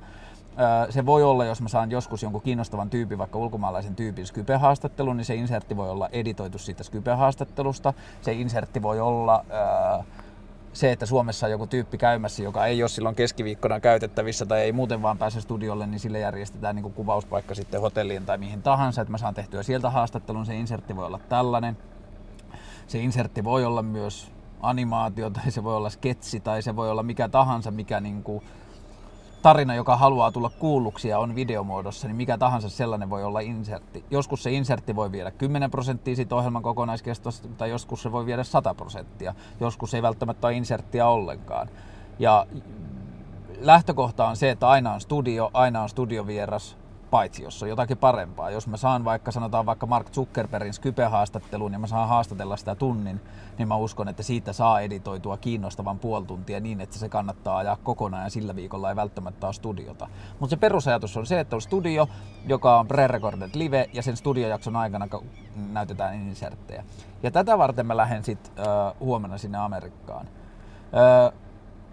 Se 0.90 1.06
voi 1.06 1.24
olla, 1.24 1.46
jos 1.46 1.62
mä 1.62 1.70
saan 1.70 1.92
joskus 1.92 2.24
jonkun 2.24 2.42
kiinnostavan 2.42 2.90
tyypin, 2.90 3.18
vaikka 3.18 3.40
ulkomaalaisen 3.40 3.96
tyypin 3.96 4.26
Skype-haastattelun, 4.26 5.18
niin 5.18 5.26
se 5.26 5.36
insertti 5.36 5.78
voi 5.78 5.90
olla 5.90 6.10
editoitu 6.12 6.58
siitä 6.58 6.84
Skype-haastattelusta. 6.84 7.94
Se 8.22 8.34
insertti 8.34 8.82
voi 8.82 9.00
olla 9.00 9.46
se, 10.76 10.92
että 10.92 11.06
Suomessa 11.06 11.46
on 11.46 11.52
joku 11.52 11.68
tyyppi 11.68 11.98
käymässä, 11.98 12.44
joka 12.44 12.66
ei 12.66 12.84
ole 12.84 12.90
silloin 12.90 13.16
keskiviikkona 13.16 13.80
käytettävissä 13.80 14.46
tai 14.46 14.62
ei 14.62 14.72
muuten 14.72 15.02
vaan 15.02 15.18
pääse 15.18 15.42
studiolle, 15.42 15.88
niin 15.88 16.00
sille 16.00 16.20
järjestetään 16.20 16.76
niin 16.76 16.84
kuin 16.84 16.94
kuvauspaikka 16.94 17.56
sitten 17.56 17.82
hotelliin 17.82 18.26
tai 18.26 18.38
mihin 18.38 18.62
tahansa, 18.62 19.02
että 19.02 19.12
mä 19.12 19.18
saan 19.18 19.34
tehtyä 19.34 19.64
sieltä 19.64 19.90
haastattelun. 19.90 20.46
Se 20.46 20.56
insertti 20.56 20.96
voi 20.96 21.06
olla 21.06 21.20
tällainen. 21.30 21.78
Se 22.88 23.00
insertti 23.00 23.44
voi 23.44 23.66
olla 23.66 23.82
myös 23.84 24.32
animaatio 24.62 25.30
tai 25.30 25.52
se 25.52 25.64
voi 25.64 25.76
olla 25.76 25.90
sketsi 25.90 26.40
tai 26.40 26.62
se 26.62 26.76
voi 26.76 26.90
olla 26.90 27.04
mikä 27.04 27.30
tahansa, 27.30 27.72
mikä 27.72 28.00
niin 28.00 28.24
kuin 28.24 28.44
tarina, 29.46 29.76
joka 29.76 29.98
haluaa 29.98 30.32
tulla 30.32 30.50
kuulluksi 30.50 31.08
ja 31.08 31.20
on 31.20 31.36
videomuodossa, 31.36 32.08
niin 32.08 32.16
mikä 32.16 32.38
tahansa 32.38 32.70
sellainen 32.70 33.10
voi 33.10 33.24
olla 33.24 33.40
insertti. 33.40 34.06
Joskus 34.12 34.44
se 34.44 34.52
insertti 34.52 34.96
voi 34.96 35.12
viedä 35.12 35.32
10 35.32 35.72
prosenttia 35.72 36.16
siitä 36.16 36.36
ohjelman 36.36 36.64
kokonaiskestosta, 36.64 37.48
tai 37.48 37.70
joskus 37.70 38.02
se 38.02 38.12
voi 38.12 38.26
viedä 38.26 38.44
100 38.44 38.74
prosenttia. 38.74 39.36
Joskus 39.60 39.94
ei 39.94 40.02
välttämättä 40.02 40.48
ole 40.48 40.56
inserttiä 40.56 41.08
ollenkaan. 41.08 41.70
Ja 42.20 42.48
lähtökohta 43.60 44.28
on 44.28 44.38
se, 44.38 44.50
että 44.50 44.70
aina 44.70 44.94
on 44.94 45.02
studio, 45.02 45.52
aina 45.54 45.82
on 45.82 45.90
studiovieras, 45.90 46.78
paitsi 47.12 47.44
jos 47.44 47.64
on 47.64 47.70
jotakin 47.70 47.98
parempaa. 47.98 48.50
Jos 48.50 48.68
mä 48.68 48.78
saan 48.78 49.06
vaikka, 49.06 49.32
sanotaan 49.32 49.66
vaikka 49.66 49.86
Mark 49.86 50.10
Zuckerbergin 50.10 50.74
Skype-haastatteluun 50.74 51.74
ja 51.74 51.80
mä 51.80 51.88
saan 51.88 52.10
haastatella 52.10 52.58
sitä 52.58 52.76
tunnin, 52.76 53.22
niin 53.58 53.68
mä 53.68 53.76
uskon, 53.76 54.08
että 54.08 54.24
siitä 54.24 54.54
saa 54.54 54.82
editoitua 54.82 55.38
kiinnostavan 55.38 56.00
puoli 56.00 56.26
tuntia 56.26 56.60
niin, 56.60 56.82
että 56.82 56.98
se 56.98 57.10
kannattaa 57.10 57.58
ajaa 57.58 57.78
kokonaan 57.84 58.24
ja 58.24 58.30
sillä 58.30 58.56
viikolla 58.56 58.90
ei 58.90 58.96
välttämättä 58.96 59.48
ole 59.48 59.54
studiota. 59.54 60.08
Mutta 60.40 60.50
se 60.50 60.58
perusajatus 60.58 61.18
on 61.18 61.26
se, 61.26 61.40
että 61.40 61.56
on 61.56 61.62
studio, 61.62 62.08
joka 62.48 62.80
on 62.80 62.88
pre-recorded 62.88 63.50
live 63.54 63.90
ja 63.94 64.04
sen 64.04 64.18
studiojakson 64.18 64.76
aikana 64.76 65.08
näytetään 65.72 66.16
inserttejä. 66.16 66.84
Ja 67.24 67.32
tätä 67.32 67.58
varten 67.58 67.86
mä 67.86 67.98
lähden 67.98 68.24
sitten 68.24 68.54
huomenna 69.00 69.38
sinne 69.38 69.58
Amerikkaan. 69.58 70.26
Uh, 70.26 71.40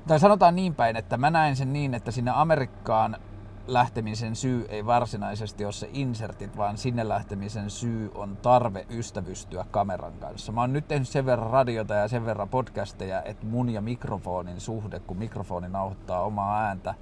tai 0.07 0.21
sanotaan 0.21 0.57
niin 0.57 0.75
päin, 0.75 0.97
että 0.97 1.17
mä 1.17 1.31
näen 1.31 1.57
sen 1.57 1.73
niin, 1.73 1.95
että 1.95 2.11
sinne 2.11 2.31
Amerikkaan 2.35 3.17
lähtemisen 3.67 4.37
syy 4.37 4.67
ei 4.69 4.87
varsinaisesti 4.87 5.65
ole 5.65 5.73
se 5.73 5.89
insertit, 5.93 6.57
vaan 6.57 6.79
sinne 6.79 7.09
lähtemisen 7.09 7.71
syy 7.71 8.11
on 8.15 8.37
tarve 8.37 8.87
ystävystyä 8.91 9.65
kameran 9.71 10.13
kanssa. 10.13 10.53
Mä 10.53 10.61
oon 10.61 10.73
nyt 10.73 10.89
tehnyt 10.89 11.09
sen 11.09 11.27
verran 11.27 11.51
radiota 11.51 11.95
ja 11.95 12.09
sen 12.09 12.27
verran 12.27 12.49
podcasteja, 12.49 13.23
että 13.23 13.47
mun 13.47 13.71
ja 13.71 13.81
mikrofonin 13.81 14.61
suhde, 14.61 15.01
kun 15.01 15.17
mikrofoni 15.17 15.69
nauhoittaa 15.69 16.23
omaa 16.23 16.61
ääntä, 16.61 16.95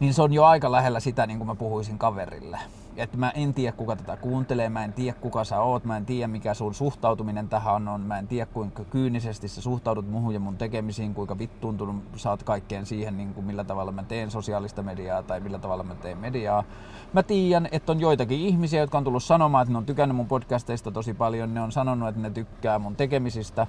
niin 0.00 0.14
se 0.14 0.22
on 0.22 0.32
jo 0.32 0.44
aika 0.44 0.72
lähellä 0.72 1.00
sitä, 1.00 1.26
niin 1.26 1.38
kuin 1.38 1.46
mä 1.46 1.54
puhuisin 1.54 1.98
kaverille. 1.98 2.58
Että 2.96 3.16
mä 3.16 3.30
en 3.30 3.54
tiedä 3.54 3.72
kuka 3.72 3.96
tätä 3.96 4.16
kuuntelee, 4.16 4.68
mä 4.68 4.84
en 4.84 4.92
tiedä 4.92 5.18
kuka 5.20 5.44
sä 5.44 5.60
oot, 5.60 5.84
mä 5.84 5.96
en 5.96 6.06
tiedä 6.06 6.28
mikä 6.28 6.54
sun 6.54 6.74
suhtautuminen 6.74 7.48
tähän 7.48 7.88
on, 7.88 8.00
mä 8.00 8.18
en 8.18 8.28
tiedä 8.28 8.46
kuinka 8.46 8.84
kyynisesti 8.84 9.48
sä 9.48 9.60
suhtaudut 9.60 10.10
muhun 10.10 10.34
ja 10.34 10.40
mun 10.40 10.56
tekemisiin, 10.56 11.14
kuinka 11.14 11.38
vittuuntunut 11.38 11.96
sä 12.16 12.30
oot 12.30 12.42
kaikkeen 12.42 12.86
siihen, 12.86 13.16
niin 13.16 13.34
kuin 13.34 13.46
millä 13.46 13.64
tavalla 13.64 13.92
mä 13.92 14.02
teen 14.02 14.30
sosiaalista 14.30 14.82
mediaa 14.82 15.22
tai 15.22 15.40
millä 15.40 15.58
tavalla 15.58 15.82
mä 15.82 15.94
teen 15.94 16.18
mediaa. 16.18 16.64
Mä 17.12 17.22
tiedän, 17.22 17.68
että 17.72 17.92
on 17.92 18.00
joitakin 18.00 18.40
ihmisiä, 18.40 18.80
jotka 18.80 18.98
on 18.98 19.04
tullut 19.04 19.24
sanomaan, 19.24 19.62
että 19.62 19.72
ne 19.72 19.78
on 19.78 19.86
tykännyt 19.86 20.16
mun 20.16 20.28
podcasteista 20.28 20.90
tosi 20.90 21.14
paljon, 21.14 21.54
ne 21.54 21.60
on 21.60 21.72
sanonut, 21.72 22.08
että 22.08 22.20
ne 22.20 22.30
tykkää 22.30 22.78
mun 22.78 22.96
tekemisistä 22.96 23.66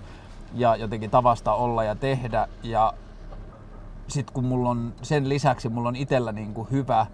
ja 0.53 0.75
jotenkin 0.75 1.09
tavasta 1.09 1.53
olla 1.53 1.83
ja 1.83 1.95
tehdä. 1.95 2.47
Ja 2.63 2.93
sitten 4.11 4.33
kun 4.33 4.45
mulla 4.45 4.69
on 4.69 4.93
sen 5.01 5.29
lisäksi 5.29 5.69
mulla 5.69 5.89
on 5.89 5.95
itsellä 5.95 6.31
niin 6.31 6.53
kuin 6.53 6.71
hyvä 6.71 7.05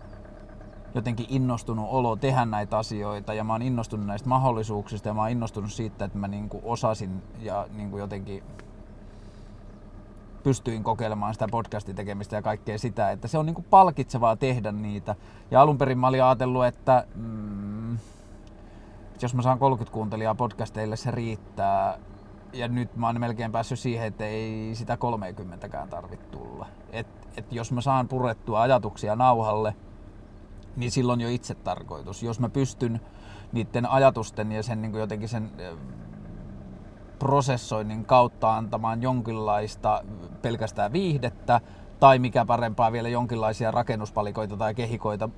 jotenkin 0.96 1.25
innostunut 1.30 1.88
olo 1.89 2.16
tehdä 2.16 2.46
näitä 2.46 2.77
asioita 2.77 3.34
ja 3.34 3.44
mä 3.44 3.54
oon 3.54 3.62
innostunut 3.62 4.06
näistä 4.06 4.30
mahdollisuuksista 4.30 5.08
ja 5.08 5.13
mä 5.13 5.22
oon 5.22 5.30
innostunut 5.30 5.74
siitä, 5.74 6.06
että 6.06 6.18
mä 6.18 6.27
niin 6.27 6.50
kuin 6.50 6.63
osasin 6.66 7.24
ja 7.39 7.68
niin 7.74 7.92
kuin 7.92 8.00
jotenkin 8.00 8.44
pystyin 10.44 10.84
kokeilemaan 10.84 11.34
sitä 11.34 11.48
podcastin 11.51 11.96
tekemistä 11.96 12.36
ja 12.36 12.42
kaikkea 12.42 12.77
sitä, 12.80 13.12
että 13.12 13.27
se 13.27 13.38
on 13.38 13.46
niin 13.46 13.54
kuin 13.54 13.66
palkitsevaa 13.70 14.36
tehdä 14.36 14.72
niitä. 14.72 15.16
Ja 15.51 15.62
alun 15.62 15.77
perin 15.77 15.98
mä 15.98 16.08
olin 16.08 16.24
ajatellut, 16.24 16.66
että 16.66 17.06
mm, 17.16 17.98
jos 19.22 19.34
mä 19.36 19.42
saan 19.42 19.60
30 19.60 19.94
kuuntelijaa 19.94 20.36
podcasteille, 20.36 20.96
se 20.96 21.12
riittää. 21.12 22.00
Ja 22.60 22.68
nyt 22.68 22.96
mä 22.96 23.08
oon 23.08 23.20
melkein 23.20 23.52
päässyt 23.52 23.80
siihen, 23.80 24.08
että 24.08 24.26
ei 24.26 24.72
sitä 24.74 24.96
30kään 24.96 25.88
tarvitse 25.90 26.26
tulla. 26.26 26.66
Et, 26.92 27.08
et 27.38 27.52
jos 27.52 27.72
mä 27.72 27.82
saan 27.82 28.08
purettua 28.08 28.62
ajatuksia 28.62 29.16
nauhalle– 29.16 29.76
niin 30.78 30.92
silloin 30.92 31.22
jo 31.22 31.30
itse 31.30 31.56
tarkoitus. 31.56 32.24
Jos 32.24 32.40
mä 32.40 32.50
pystyn 32.50 33.02
niiden 33.52 33.90
ajatusten 33.90 34.52
ja 34.52 34.64
sen 34.64 34.82
niin 34.82 34.92
kuin 34.92 35.00
jotenkin 35.00 35.30
sen 35.30 35.52
prosessoinnin 37.20 38.06
kautta 38.06 38.56
antamaan 38.56 39.02
jonkinlaista 39.02 40.04
pelkästään 40.42 40.94
viihdettä 40.94 41.62
tai 42.00 42.20
mikä 42.20 42.46
parempaa 42.46 42.92
vielä 42.92 43.10
jonkinlaisia 43.10 43.72
rakennuspalikoita 43.72 44.58
tai 44.58 44.76
kehikoita 44.76 45.30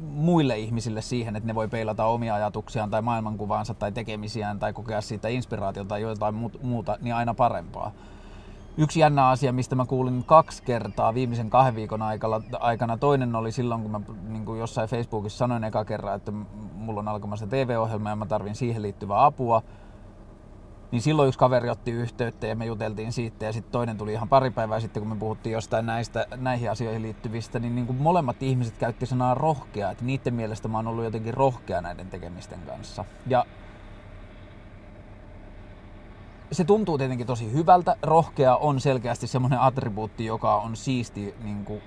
muille 0.00 0.58
ihmisille 0.58 1.02
siihen, 1.02 1.36
että 1.36 1.46
ne 1.46 1.54
voi 1.54 1.68
peilata 1.68 2.04
omia 2.04 2.34
ajatuksiaan 2.34 2.90
tai 2.90 3.02
maailmankuvaansa 3.02 3.74
tai 3.74 3.92
tekemisiään 3.92 4.58
tai 4.58 4.72
kokea 4.72 5.00
siitä 5.00 5.28
inspiraatiota 5.28 5.88
tai 5.88 6.02
jotain 6.02 6.34
muuta, 6.62 6.98
niin 7.00 7.14
aina 7.14 7.34
parempaa. 7.34 7.92
Yksi 8.76 9.00
jännä 9.00 9.28
asia, 9.28 9.52
mistä 9.52 9.74
mä 9.76 9.86
kuulin 9.86 10.24
kaksi 10.24 10.62
kertaa 10.62 11.14
viimeisen 11.14 11.50
kahden 11.50 11.74
viikon 11.74 12.00
aikana, 12.60 12.96
toinen 13.00 13.36
oli 13.36 13.52
silloin, 13.52 13.82
kun 13.82 13.90
mä 13.90 14.00
niin 14.28 14.44
kuin 14.44 14.60
jossain 14.60 14.88
Facebookissa 14.88 15.38
sanoin 15.38 15.64
eka 15.64 15.84
kerran, 15.84 16.16
että 16.16 16.32
mulla 16.74 17.00
on 17.00 17.08
alkamassa 17.08 17.46
TV-ohjelma 17.46 18.10
ja 18.10 18.16
mä 18.16 18.26
tarvin 18.26 18.54
siihen 18.54 18.82
liittyvää 18.82 19.24
apua. 19.24 19.62
Niin 20.94 21.02
silloin 21.02 21.28
yksi 21.28 21.38
kaveri 21.38 21.70
otti 21.70 21.90
yhteyttä 21.90 22.46
ja 22.46 22.56
me 22.56 22.66
juteltiin 22.66 23.12
siitä 23.12 23.44
ja 23.44 23.52
sitten 23.52 23.72
toinen 23.72 23.98
tuli 23.98 24.12
ihan 24.12 24.28
pari 24.28 24.50
päivää 24.50 24.80
sitten, 24.80 25.02
kun 25.02 25.10
me 25.10 25.16
puhuttiin 25.16 25.52
jostain 25.52 25.86
näistä, 25.86 26.26
näihin 26.36 26.70
asioihin 26.70 27.02
liittyvistä, 27.02 27.58
niin, 27.58 27.74
niin 27.74 27.86
kuin 27.86 27.98
molemmat 27.98 28.42
ihmiset 28.42 28.78
käytti 28.78 29.06
sanaa 29.06 29.34
rohkea, 29.34 29.90
että 29.90 30.04
niiden 30.04 30.34
mielestä 30.34 30.68
mä 30.68 30.78
oon 30.78 30.86
ollut 30.86 31.04
jotenkin 31.04 31.34
rohkea 31.34 31.80
näiden 31.80 32.10
tekemisten 32.10 32.60
kanssa. 32.60 33.04
Ja 33.26 33.44
se 36.52 36.64
tuntuu 36.64 36.98
tietenkin 36.98 37.26
tosi 37.26 37.52
hyvältä. 37.52 37.96
Rohkea 38.02 38.56
on 38.56 38.80
selkeästi 38.80 39.26
semmoinen 39.26 39.60
attribuutti, 39.60 40.24
joka 40.24 40.56
on 40.56 40.76
siisti, 40.76 41.34
niin 41.44 41.64
kuin, 41.64 41.82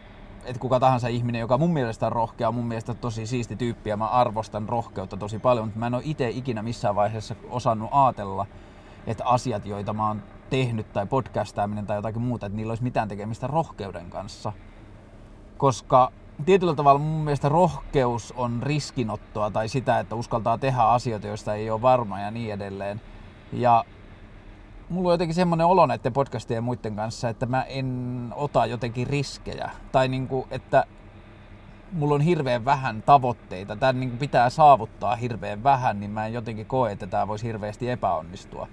että 0.45 0.59
kuka 0.59 0.79
tahansa 0.79 1.07
ihminen, 1.07 1.39
joka 1.39 1.57
mun 1.57 1.73
mielestä 1.73 2.05
on 2.05 2.11
rohkea, 2.11 2.47
on 2.47 2.55
mun 2.55 2.67
mielestä 2.67 2.93
tosi 2.93 3.27
siisti 3.27 3.55
tyyppi 3.55 3.89
ja 3.89 3.97
mä 3.97 4.07
arvostan 4.07 4.69
rohkeutta 4.69 5.17
tosi 5.17 5.39
paljon, 5.39 5.65
mutta 5.65 5.79
mä 5.79 5.87
en 5.87 5.93
ole 5.93 6.03
itse 6.05 6.29
ikinä 6.29 6.63
missään 6.63 6.95
vaiheessa 6.95 7.35
osannut 7.49 7.89
ajatella, 7.91 8.45
että 9.07 9.25
asiat, 9.25 9.65
joita 9.65 9.93
mä 9.93 10.07
oon 10.07 10.23
tehnyt 10.49 10.93
tai 10.93 11.05
podcastaaminen 11.05 11.85
tai 11.85 11.97
jotakin 11.97 12.21
muuta, 12.21 12.45
että 12.45 12.55
niillä 12.55 12.71
olisi 12.71 12.83
mitään 12.83 13.07
tekemistä 13.07 13.47
rohkeuden 13.47 14.09
kanssa. 14.09 14.53
Koska 15.57 16.11
tietyllä 16.45 16.75
tavalla 16.75 16.99
mun 16.99 17.23
mielestä 17.23 17.49
rohkeus 17.49 18.33
on 18.37 18.63
riskinottoa 18.63 19.51
tai 19.51 19.69
sitä, 19.69 19.99
että 19.99 20.15
uskaltaa 20.15 20.57
tehdä 20.57 20.81
asioita, 20.81 21.27
joista 21.27 21.55
ei 21.55 21.69
ole 21.69 21.81
varma 21.81 22.19
ja 22.19 22.31
niin 22.31 22.53
edelleen. 22.53 23.01
Ja 23.53 23.85
mulla 24.89 25.09
on 25.09 25.13
jotenkin 25.13 25.35
semmoinen 25.35 25.67
olo 25.67 25.85
näiden 25.85 26.13
podcastien 26.13 26.55
ja 26.55 26.61
muiden 26.61 26.95
kanssa, 26.95 27.29
että 27.29 27.45
mä 27.45 27.63
en 27.63 28.33
ota 28.35 28.65
jotenkin 28.65 29.07
riskejä. 29.07 29.69
Tai 29.91 30.07
niinku, 30.07 30.47
että 30.51 30.85
mulla 31.91 32.15
on 32.15 32.21
hirveän 32.21 32.65
vähän 32.65 33.03
tavoitteita. 33.03 33.75
Tämä 33.75 33.93
niinku 33.93 34.17
pitää 34.17 34.49
saavuttaa 34.49 35.15
hirveän 35.15 35.63
vähän, 35.63 35.99
niin 35.99 36.11
mä 36.11 36.25
en 36.27 36.33
jotenkin 36.33 36.65
koe, 36.65 36.91
että 36.91 37.07
tämä 37.07 37.27
voisi 37.27 37.47
hirveästi 37.47 37.89
epäonnistua. 37.89 38.67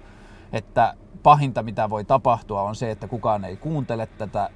Että 0.55 0.93
pahinta 1.23 1.63
mitä 1.63 1.89
voi 1.89 2.05
tapahtua 2.05 2.61
on 2.61 2.75
se, 2.75 2.91
että 2.91 3.07
kukaan 3.07 3.45
ei 3.45 3.57
kuuntele 3.57 4.07
tätä 4.07 4.49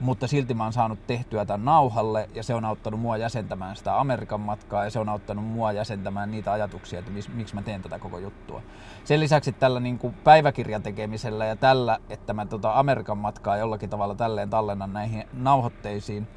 mutta 0.00 0.26
silti 0.26 0.54
mä 0.54 0.62
oon 0.62 0.72
saanut 0.72 1.06
tehtyä 1.06 1.44
tämän 1.44 1.64
nauhalle 1.64 2.28
ja 2.34 2.42
se 2.42 2.54
on 2.54 2.64
auttanut 2.64 3.00
mua 3.00 3.16
jäsentämään 3.16 3.76
sitä 3.76 4.00
Amerikan 4.00 4.40
matkaa 4.40 4.84
ja 4.84 4.90
se 4.90 4.98
on 4.98 5.08
auttanut 5.08 5.44
mua 5.44 5.72
jäsentämään 5.72 6.30
niitä 6.30 6.52
ajatuksia, 6.52 6.98
että 6.98 7.10
miksi 7.34 7.54
mä 7.54 7.62
teen 7.62 7.82
tätä 7.82 7.98
koko 7.98 8.18
juttua. 8.18 8.62
Sen 9.04 9.20
lisäksi 9.20 9.52
tällä 9.52 9.80
niin 9.80 9.98
kuin 9.98 10.14
päiväkirjan 10.14 10.82
tekemisellä 10.82 11.44
ja 11.44 11.56
tällä, 11.56 11.98
että 12.10 12.32
mä 12.32 12.46
tota 12.46 12.78
Amerikan 12.78 13.18
matkaa 13.18 13.56
jollakin 13.56 13.90
tavalla 13.90 14.14
tälleen 14.14 14.50
tallennan 14.50 14.92
näihin 14.92 15.24
nauhoitteisiin, 15.32 16.28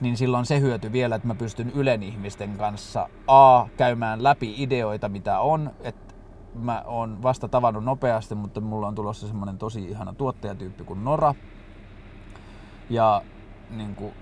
niin 0.00 0.16
silloin 0.16 0.46
se 0.46 0.60
hyöty 0.60 0.92
vielä, 0.92 1.14
että 1.14 1.28
mä 1.28 1.34
pystyn 1.34 1.70
Ylen 1.74 2.02
ihmisten 2.02 2.56
kanssa 2.56 3.08
A, 3.26 3.66
käymään 3.76 4.22
läpi 4.22 4.54
ideoita, 4.58 5.08
mitä 5.08 5.40
on, 5.40 5.70
että 5.80 6.09
mä 6.54 6.82
oon 6.86 7.22
vasta 7.22 7.48
tavannut 7.48 7.84
nopeasti, 7.84 8.34
mutta 8.34 8.60
mulla 8.60 8.88
on 8.88 8.94
tulossa 8.94 9.26
semmonen 9.26 9.58
tosi 9.58 9.84
ihana 9.84 10.14
tuottajatyyppi 10.18 10.84
kuin 10.84 11.04
Nora. 11.04 11.34
Ja 12.88 13.22
niin 13.70 13.94
kuin 13.94 14.14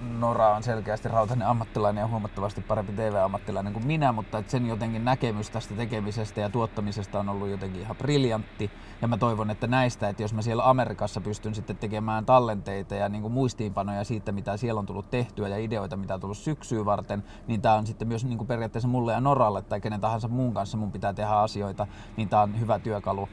Nora 0.00 0.56
on 0.56 0.62
selkeästi 0.62 1.08
rautainen 1.08 1.48
ammattilainen 1.48 2.00
ja 2.00 2.06
huomattavasti 2.06 2.60
parempi 2.60 2.92
TV-ammattilainen 2.92 3.72
kuin 3.72 3.86
minä, 3.86 4.12
mutta 4.12 4.38
että 4.38 4.50
sen 4.50 4.66
jotenkin 4.66 5.04
näkemys 5.04 5.50
tästä 5.50 5.74
tekemisestä 5.74 6.40
ja 6.40 6.50
tuottamisesta 6.50 7.20
on 7.20 7.28
ollut 7.28 7.48
jotenkin 7.48 7.80
ihan 7.80 7.96
briljantti. 7.96 8.70
Ja 9.02 9.08
mä 9.08 9.16
toivon, 9.16 9.50
että 9.50 9.66
näistä, 9.66 10.08
että 10.08 10.22
jos 10.22 10.34
mä 10.34 10.42
siellä 10.42 10.70
Amerikassa 10.70 11.20
pystyn 11.20 11.54
sitten 11.54 11.76
tekemään 11.76 12.26
tallenteita 12.26 12.94
ja 12.94 13.08
niin 13.08 13.22
kuin 13.22 13.32
muistiinpanoja 13.32 14.04
siitä, 14.04 14.32
mitä 14.32 14.56
siellä 14.56 14.78
on 14.78 14.86
tullut 14.86 15.10
tehtyä 15.10 15.48
ja 15.48 15.58
ideoita, 15.58 15.96
mitä 15.96 16.14
on 16.14 16.20
tullut 16.20 16.38
syksyä 16.38 16.84
varten, 16.84 17.24
niin 17.46 17.62
tämä 17.62 17.74
on 17.74 17.86
sitten 17.86 18.08
myös 18.08 18.24
niin 18.24 18.38
kuin 18.38 18.48
periaatteessa 18.48 18.88
mulle 18.88 19.12
ja 19.12 19.20
Noralle 19.20 19.62
tai 19.62 19.80
kenen 19.80 20.00
tahansa 20.00 20.28
muun 20.28 20.54
kanssa 20.54 20.76
mun 20.76 20.92
pitää 20.92 21.12
tehdä 21.12 21.30
asioita, 21.30 21.86
niin 22.16 22.28
tämä 22.28 22.42
on 22.42 22.60
hyvä 22.60 22.78
työkalu 22.78 23.28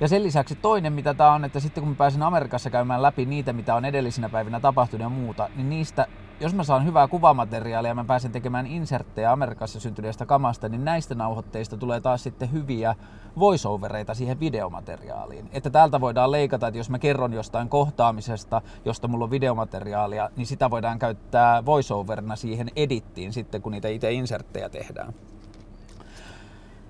ja 0.00 0.08
sen 0.08 0.22
lisäksi 0.22 0.54
toinen, 0.54 0.92
mitä 0.92 1.14
tämä 1.14 1.32
on, 1.32 1.44
että 1.44 1.60
sitten 1.60 1.82
kun 1.82 1.90
mä 1.90 1.96
pääsen 1.96 2.22
Amerikassa 2.22 2.70
käymään 2.70 3.02
läpi 3.02 3.26
niitä, 3.26 3.52
mitä 3.52 3.74
on 3.74 3.84
edellisinä 3.84 4.28
päivinä 4.28 4.60
tapahtunut 4.60 5.02
ja 5.02 5.08
muuta, 5.08 5.48
niin 5.56 5.70
niistä, 5.70 6.06
jos 6.40 6.54
mä 6.54 6.64
saan 6.64 6.84
hyvää 6.84 7.08
kuvamateriaalia 7.08 7.90
ja 7.90 7.94
mä 7.94 8.04
pääsen 8.04 8.32
tekemään 8.32 8.66
inserttejä 8.66 9.32
Amerikassa 9.32 9.80
syntyneestä 9.80 10.26
kamasta, 10.26 10.68
niin 10.68 10.84
näistä 10.84 11.14
nauhoitteista 11.14 11.76
tulee 11.76 12.00
taas 12.00 12.22
sitten 12.22 12.52
hyviä 12.52 12.94
voiceovereita 13.38 14.14
siihen 14.14 14.40
videomateriaaliin. 14.40 15.50
Että 15.52 15.70
täältä 15.70 16.00
voidaan 16.00 16.30
leikata, 16.30 16.66
että 16.66 16.78
jos 16.78 16.90
mä 16.90 16.98
kerron 16.98 17.32
jostain 17.32 17.68
kohtaamisesta, 17.68 18.62
josta 18.84 19.08
mulla 19.08 19.24
on 19.24 19.30
videomateriaalia, 19.30 20.30
niin 20.36 20.46
sitä 20.46 20.70
voidaan 20.70 20.98
käyttää 20.98 21.64
voiceoverina 21.64 22.36
siihen 22.36 22.70
edittiin 22.76 23.32
sitten, 23.32 23.62
kun 23.62 23.72
niitä 23.72 23.88
itse 23.88 24.12
inserttejä 24.12 24.68
tehdään. 24.68 25.14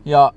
Ja 0.05 0.33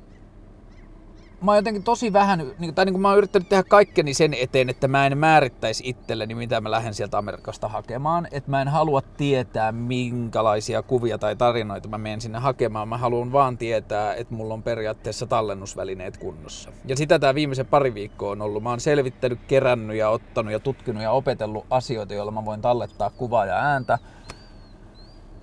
mä 1.42 1.52
oon 1.52 1.58
jotenkin 1.58 1.84
tosi 1.84 2.14
vähän, 2.14 2.54
niin, 2.60 2.76
tai 2.76 2.86
niin 2.86 2.94
kuin 2.94 3.02
mä 3.02 3.10
oon 3.10 3.18
yrittänyt 3.18 3.50
tehdä 3.50 3.64
kaikkeni 3.64 4.14
sen 4.14 4.34
eteen, 4.34 4.70
että 4.70 4.88
mä 4.88 5.06
en 5.06 5.18
määrittäisi 5.18 5.84
itselleni, 5.90 6.36
mitä 6.36 6.62
mä 6.62 6.72
lähden 6.72 6.94
sieltä 6.94 7.18
Amerikasta 7.18 7.68
hakemaan. 7.68 8.28
Että 8.32 8.52
mä 8.52 8.62
en 8.62 8.68
halua 8.68 9.02
tietää, 9.02 9.72
minkälaisia 9.72 10.82
kuvia 10.82 11.18
tai 11.18 11.36
tarinoita 11.36 11.88
mä 11.88 11.98
menen 11.98 12.22
sinne 12.22 12.40
hakemaan. 12.40 12.88
Mä 12.88 12.98
haluan 12.98 13.32
vaan 13.32 13.58
tietää, 13.58 14.14
että 14.14 14.34
mulla 14.34 14.54
on 14.54 14.64
periaatteessa 14.64 15.26
tallennusvälineet 15.26 16.18
kunnossa. 16.18 16.72
Ja 16.86 16.96
sitä 16.96 17.20
tämä 17.20 17.36
viimeisen 17.36 17.66
pari 17.66 17.94
viikkoa 17.94 18.32
on 18.32 18.42
ollut. 18.42 18.64
Mä 18.64 18.70
oon 18.70 18.80
selvittänyt, 18.80 19.40
kerännyt 19.48 19.98
ja 19.98 20.10
ottanut 20.10 20.54
ja 20.54 20.60
tutkinut 20.60 21.04
ja 21.04 21.12
opetellut 21.12 21.66
asioita, 21.70 22.14
joilla 22.14 22.32
mä 22.32 22.46
voin 22.46 22.62
tallettaa 22.62 23.10
kuvaa 23.10 23.46
ja 23.46 23.56
ääntä 23.56 24.00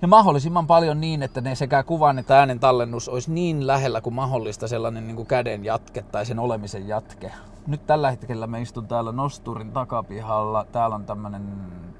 ja 0.01 0.07
mahdollisimman 0.07 0.67
paljon 0.67 1.01
niin, 1.01 1.23
että 1.23 1.41
ne 1.41 1.55
sekä 1.55 1.83
kuvan 1.83 2.19
että 2.19 2.39
äänen 2.39 2.59
tallennus 2.59 3.09
olisi 3.09 3.31
niin 3.31 3.67
lähellä 3.67 4.01
kuin 4.01 4.13
mahdollista 4.13 4.67
sellainen 4.67 5.07
niin 5.07 5.15
kuin 5.15 5.27
käden 5.27 5.65
jatke 5.65 6.01
tai 6.01 6.25
sen 6.25 6.39
olemisen 6.39 6.87
jatke. 6.87 7.31
Nyt 7.67 7.85
tällä 7.87 8.11
hetkellä 8.11 8.47
me 8.47 8.61
istun 8.61 8.87
täällä 8.87 9.11
Nosturin 9.11 9.71
takapihalla. 9.71 10.65
Täällä 10.71 10.95
on 10.95 11.05
tämmönen 11.05 11.43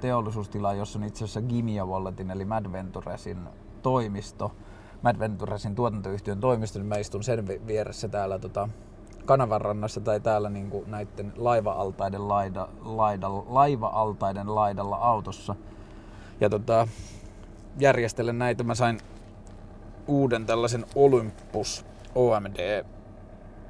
teollisuustila, 0.00 0.74
jossa 0.74 0.98
on 0.98 1.04
itse 1.04 1.24
asiassa 1.24 1.42
Gimia 1.42 1.86
Walletin 1.86 2.30
eli 2.30 2.44
Madventuresin 2.44 3.38
toimisto. 3.82 4.52
Madventuresin 5.02 5.74
tuotantoyhtiön 5.74 6.40
toimisto, 6.40 6.78
niin 6.78 6.86
mä 6.86 6.96
istun 6.96 7.24
sen 7.24 7.46
vieressä 7.66 8.08
täällä 8.08 8.38
tota, 8.38 8.68
kanavanrannassa 9.24 10.00
tai 10.00 10.20
täällä 10.20 10.50
niin 10.50 10.70
kuin 10.70 10.90
näiden 10.90 11.32
laiva-altaiden, 11.36 12.28
laida, 12.28 12.68
laida, 12.84 13.28
laiva-altaiden 13.30 14.54
laidalla 14.54 14.96
autossa. 14.96 15.54
Ja 16.40 16.50
tota, 16.50 16.88
järjestelen 17.78 18.38
näitä. 18.38 18.64
Mä 18.64 18.74
sain 18.74 18.98
uuden 20.06 20.46
tällaisen 20.46 20.84
Olympus 20.94 21.84
OMD 22.14 22.84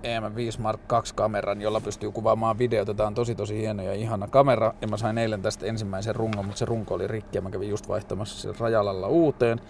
EM5 0.02 0.60
Mark 0.60 0.80
2 0.86 1.14
kameran, 1.14 1.60
jolla 1.60 1.80
pystyy 1.80 2.12
kuvaamaan 2.12 2.58
videota. 2.58 2.94
Tämä 2.94 3.06
on 3.06 3.14
tosi 3.14 3.34
tosi 3.34 3.58
hieno 3.58 3.82
ja 3.82 3.92
ihana 3.92 4.28
kamera. 4.28 4.74
Ja 4.80 4.88
mä 4.88 4.96
sain 4.96 5.18
eilen 5.18 5.42
tästä 5.42 5.66
ensimmäisen 5.66 6.16
rungon, 6.16 6.44
mutta 6.44 6.58
se 6.58 6.64
runko 6.64 6.94
oli 6.94 7.06
rikki 7.06 7.38
ja 7.38 7.42
mä 7.42 7.50
kävin 7.50 7.68
just 7.68 7.88
vaihtamassa 7.88 8.42
sen 8.42 8.60
rajalalla 8.60 9.08
uuteen. 9.08 9.60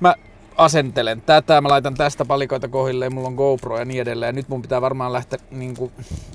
Mä 0.00 0.14
asentelen 0.56 1.20
tätä, 1.20 1.60
mä 1.60 1.68
laitan 1.68 1.94
tästä 1.94 2.24
palikoita 2.24 2.68
kohilleen, 2.68 3.14
mulla 3.14 3.28
on 3.28 3.34
GoPro 3.34 3.78
ja 3.78 3.84
niin 3.84 4.02
edelleen. 4.02 4.34
Nyt 4.34 4.48
mun 4.48 4.62
pitää 4.62 4.80
varmaan 4.80 5.12
lähteä 5.12 5.38
niin 5.50 5.92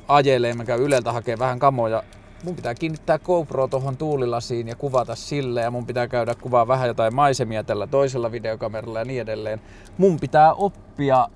ajeleen, 0.07 0.57
mä 0.57 0.65
käyn 0.65 0.81
Yleltä 0.81 1.12
hakemaan 1.12 1.39
vähän 1.39 1.60
kamoja 1.60 2.03
mun 2.43 2.56
pitää 2.56 2.76
kiinnittää 2.76 3.19
GoPro 3.19 3.67
tuohon 3.67 3.97
tuulilasiin 3.97 4.67
ja 4.67 4.76
kuvata 4.76 5.15
sille 5.15 5.62
ja 5.62 5.71
mun 5.71 5.86
pitää 5.86 6.08
käydä 6.08 6.36
kuvaa 6.36 6.67
vähän 6.67 6.88
jotain 6.88 7.15
maisemia 7.15 7.63
tällä 7.63 7.88
toisella 7.88 8.32
videokameralla 8.32 9.00
ja 9.00 9.06
niin 9.06 9.21
edelleen. 9.21 9.62
Mun 9.97 10.19
pitää 10.19 10.54
oppia 10.54 11.28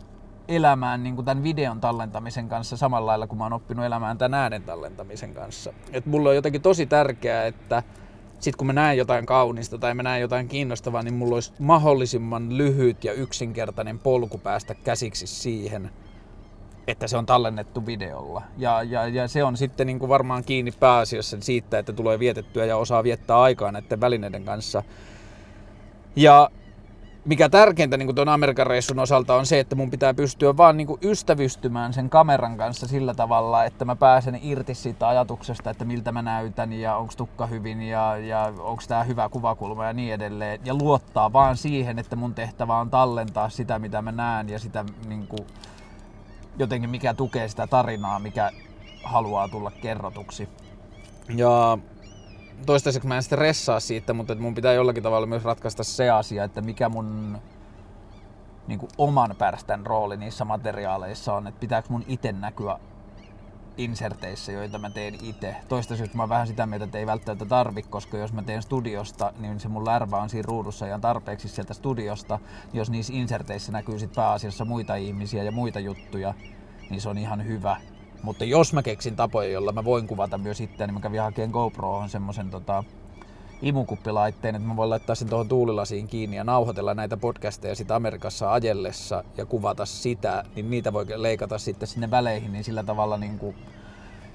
elämään 0.48 1.04
niin 1.04 1.16
kuin 1.16 1.26
tämän 1.26 1.44
videon 1.44 1.82
tallentamisen 1.82 2.50
kanssa 2.50 2.78
samalla 2.78 3.06
lailla 3.06 3.28
kuin 3.28 3.38
mä 3.38 3.46
oon 3.46 3.54
oppinut 3.54 3.86
elämään 3.86 4.18
tämän 4.18 4.40
äänen 4.40 4.64
tallentamisen 4.64 5.34
kanssa. 5.34 5.74
Et 5.94 6.06
mulla 6.06 6.30
on 6.30 6.36
jotenkin 6.36 6.62
tosi 6.62 6.86
tärkeää, 6.86 7.46
että 7.46 7.84
sit 8.40 8.56
kun 8.56 8.68
mä 8.68 8.74
näen 8.74 8.98
jotain 8.98 9.26
kaunista 9.26 9.78
tai 9.78 9.94
mä 9.94 10.04
näen 10.04 10.22
jotain 10.22 10.48
kiinnostavaa, 10.48 11.04
niin 11.04 11.14
mulla 11.14 11.36
olisi 11.36 11.54
mahdollisimman 11.60 12.58
lyhyt 12.58 13.04
ja 13.04 13.14
yksinkertainen 13.14 14.00
polku 14.00 14.38
päästä 14.38 14.76
käsiksi 14.76 15.28
siihen, 15.28 15.92
että 16.88 17.08
se 17.08 17.18
on 17.18 17.26
tallennettu 17.26 17.86
videolla. 17.86 18.42
Ja, 18.58 18.84
ja, 18.84 19.08
ja 19.08 19.28
se 19.28 19.44
on 19.44 19.58
sitten 19.58 19.88
niin 19.88 20.00
kuin 20.00 20.10
varmaan 20.10 20.44
kiinni 20.44 20.72
pääasiassa 20.72 21.38
siitä, 21.40 21.80
että 21.80 21.94
tulee 21.94 22.20
vietettyä 22.20 22.66
ja 22.66 22.78
osaa 22.78 23.04
viettää 23.04 23.42
aikaa 23.42 23.72
näiden 23.72 24.02
välineiden 24.02 24.46
kanssa. 24.46 24.84
Ja 26.16 26.50
mikä 27.26 27.50
tärkeintä 27.50 27.98
niin 27.98 28.16
tuon 28.16 28.30
Amerikan 28.30 28.68
reissun 28.68 29.00
osalta 29.00 29.36
on 29.36 29.46
se, 29.46 29.60
että 29.60 29.76
mun 29.76 29.92
pitää 29.92 30.14
pystyä 30.14 30.58
vaan 30.58 30.78
niin 30.78 30.88
ystävystymään 31.04 31.94
sen 31.94 32.10
kameran 32.10 32.58
kanssa 32.58 32.88
sillä 32.88 33.14
tavalla, 33.14 33.66
että 33.66 33.86
mä 33.86 33.96
pääsen 33.96 34.40
irti 34.42 34.76
siitä 34.76 35.08
ajatuksesta, 35.08 35.70
että 35.70 35.86
miltä 35.86 36.12
mä 36.12 36.22
näytän 36.22 36.74
ja 36.74 36.96
onko 36.96 37.14
tukka 37.18 37.46
hyvin 37.46 37.82
ja, 37.82 38.18
ja 38.18 38.54
onko 38.60 38.84
tämä 38.88 39.04
hyvä 39.04 39.30
kuvakulma 39.30 39.86
ja 39.86 39.94
niin 39.94 40.14
edelleen. 40.14 40.60
Ja 40.66 40.74
luottaa 40.74 41.34
vaan 41.34 41.58
siihen, 41.58 42.00
että 42.00 42.16
mun 42.16 42.34
tehtävä 42.34 42.80
on 42.80 42.90
tallentaa 42.90 43.50
sitä, 43.50 43.80
mitä 43.80 44.02
mä 44.02 44.12
näen 44.12 44.50
ja 44.50 44.60
sitä 44.60 44.86
niin 45.08 45.28
kuin, 45.28 45.48
jotenkin 46.58 46.90
mikä 46.90 47.14
tukee 47.14 47.48
sitä 47.48 47.68
tarinaa, 47.68 48.20
mikä 48.20 48.52
haluaa 49.04 49.48
tulla 49.48 49.72
kerrotuksi. 49.72 50.50
Ja 51.36 51.78
toistaiseksi 52.66 53.08
mä 53.08 53.16
en 53.16 53.24
stressaa 53.24 53.80
siitä, 53.80 54.14
mutta 54.14 54.36
mun 54.36 54.56
pitää 54.56 54.74
jollakin 54.74 55.04
tavalla 55.04 55.28
myös 55.28 55.44
ratkaista 55.44 55.84
se 55.84 56.10
asia, 56.10 56.44
että 56.44 56.62
mikä 56.62 56.90
mun 56.90 57.38
niin 58.68 58.80
kuin 58.80 58.90
oman 58.98 59.36
pärstän 59.38 59.86
rooli 59.86 60.18
niissä 60.18 60.46
materiaaleissa 60.46 61.34
on, 61.34 61.48
että 61.48 61.60
pitääkö 61.60 61.88
mun 61.90 62.04
itse 62.08 62.32
näkyä 62.32 62.80
inserteissä, 63.78 64.52
joita 64.52 64.78
mä 64.78 64.90
teen 64.90 65.16
itse. 65.24 65.56
Toistaiseksi 65.68 66.18
mä 66.18 66.30
vähän 66.30 66.48
sitä 66.48 66.66
mieltä, 66.66 66.86
että 66.86 66.98
ei 66.98 67.06
välttämättä 67.06 67.46
tarvi, 67.46 67.84
koska 67.84 68.18
jos 68.18 68.34
mä 68.34 68.44
teen 68.44 68.62
studiosta, 68.62 69.34
niin 69.40 69.60
se 69.60 69.68
mun 69.68 69.86
lärvä 69.86 70.22
on 70.22 70.30
siinä 70.30 70.46
ruudussa 70.48 70.88
ja 70.88 71.00
tarpeeksi 71.00 71.48
sieltä 71.48 71.74
studiosta. 71.74 72.40
Jos 72.74 72.90
niissä 72.90 73.14
inserteissä 73.14 73.72
näkyy 73.72 74.00
sit 74.00 74.14
pääasiassa 74.16 74.66
muita 74.66 74.96
ihmisiä 74.96 75.44
ja 75.44 75.52
muita 75.52 75.80
juttuja, 75.80 76.34
niin 76.90 77.02
se 77.02 77.10
on 77.10 77.18
ihan 77.18 77.46
hyvä. 77.46 77.78
Mutta 78.24 78.46
jos 78.46 78.74
mä 78.74 78.84
keksin 78.84 79.16
tapoja, 79.16 79.50
joilla 79.50 79.72
mä 79.72 79.84
voin 79.84 80.08
kuvata 80.08 80.38
myös 80.38 80.62
itseäni, 80.62 80.88
niin 80.88 80.94
mä 80.94 81.00
kävin 81.00 81.22
hakemaan 81.22 81.52
GoProon 81.52 82.10
semmoisen 82.10 82.50
tota, 82.50 82.84
imukuppilaitteen, 83.62 84.56
että 84.56 84.68
mä 84.68 84.76
voin 84.76 84.90
laittaa 84.90 85.16
sen 85.16 85.30
tuohon 85.30 85.48
tuulilasiin 85.48 86.08
kiinni 86.08 86.38
ja 86.38 86.44
nauhoitella 86.44 86.94
näitä 86.94 87.18
podcasteja 87.18 87.76
sitten 87.76 87.96
Amerikassa 87.96 88.54
ajellessa 88.54 89.24
ja 89.38 89.46
kuvata 89.46 89.86
sitä, 89.86 90.44
niin 90.56 90.70
niitä 90.70 90.94
voi 90.94 91.06
leikata 91.16 91.58
sitten 91.58 91.88
sinne 91.88 92.12
väleihin, 92.12 92.52
niin 92.52 92.64
sillä 92.64 92.84
tavalla 92.84 93.18
niin 93.18 93.40
kuin 93.40 93.56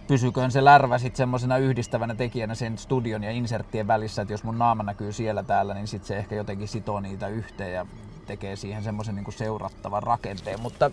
pysyköön 0.08 0.50
se 0.50 0.64
lärvä 0.64 0.98
sitten 0.98 1.16
semmoisena 1.16 1.58
yhdistävänä 1.58 2.14
tekijänä 2.14 2.54
sen 2.54 2.78
studion 2.78 3.22
ja 3.24 3.30
inserttien 3.30 3.86
välissä, 3.86 4.22
että 4.22 4.34
jos 4.34 4.44
mun 4.44 4.58
naama 4.58 4.82
näkyy 4.82 5.12
siellä 5.12 5.42
täällä, 5.42 5.74
niin 5.74 5.86
sitten 5.86 6.08
se 6.08 6.16
ehkä 6.16 6.34
jotenkin 6.34 6.68
sitoo 6.68 7.00
niitä 7.00 7.28
yhteen 7.28 7.72
ja 7.72 7.86
tekee 8.26 8.56
siihen 8.56 8.82
semmoisen 8.82 9.14
niin 9.14 9.32
seurattavan 9.32 10.02
rakenteen, 10.02 10.60
mutta 10.60 10.90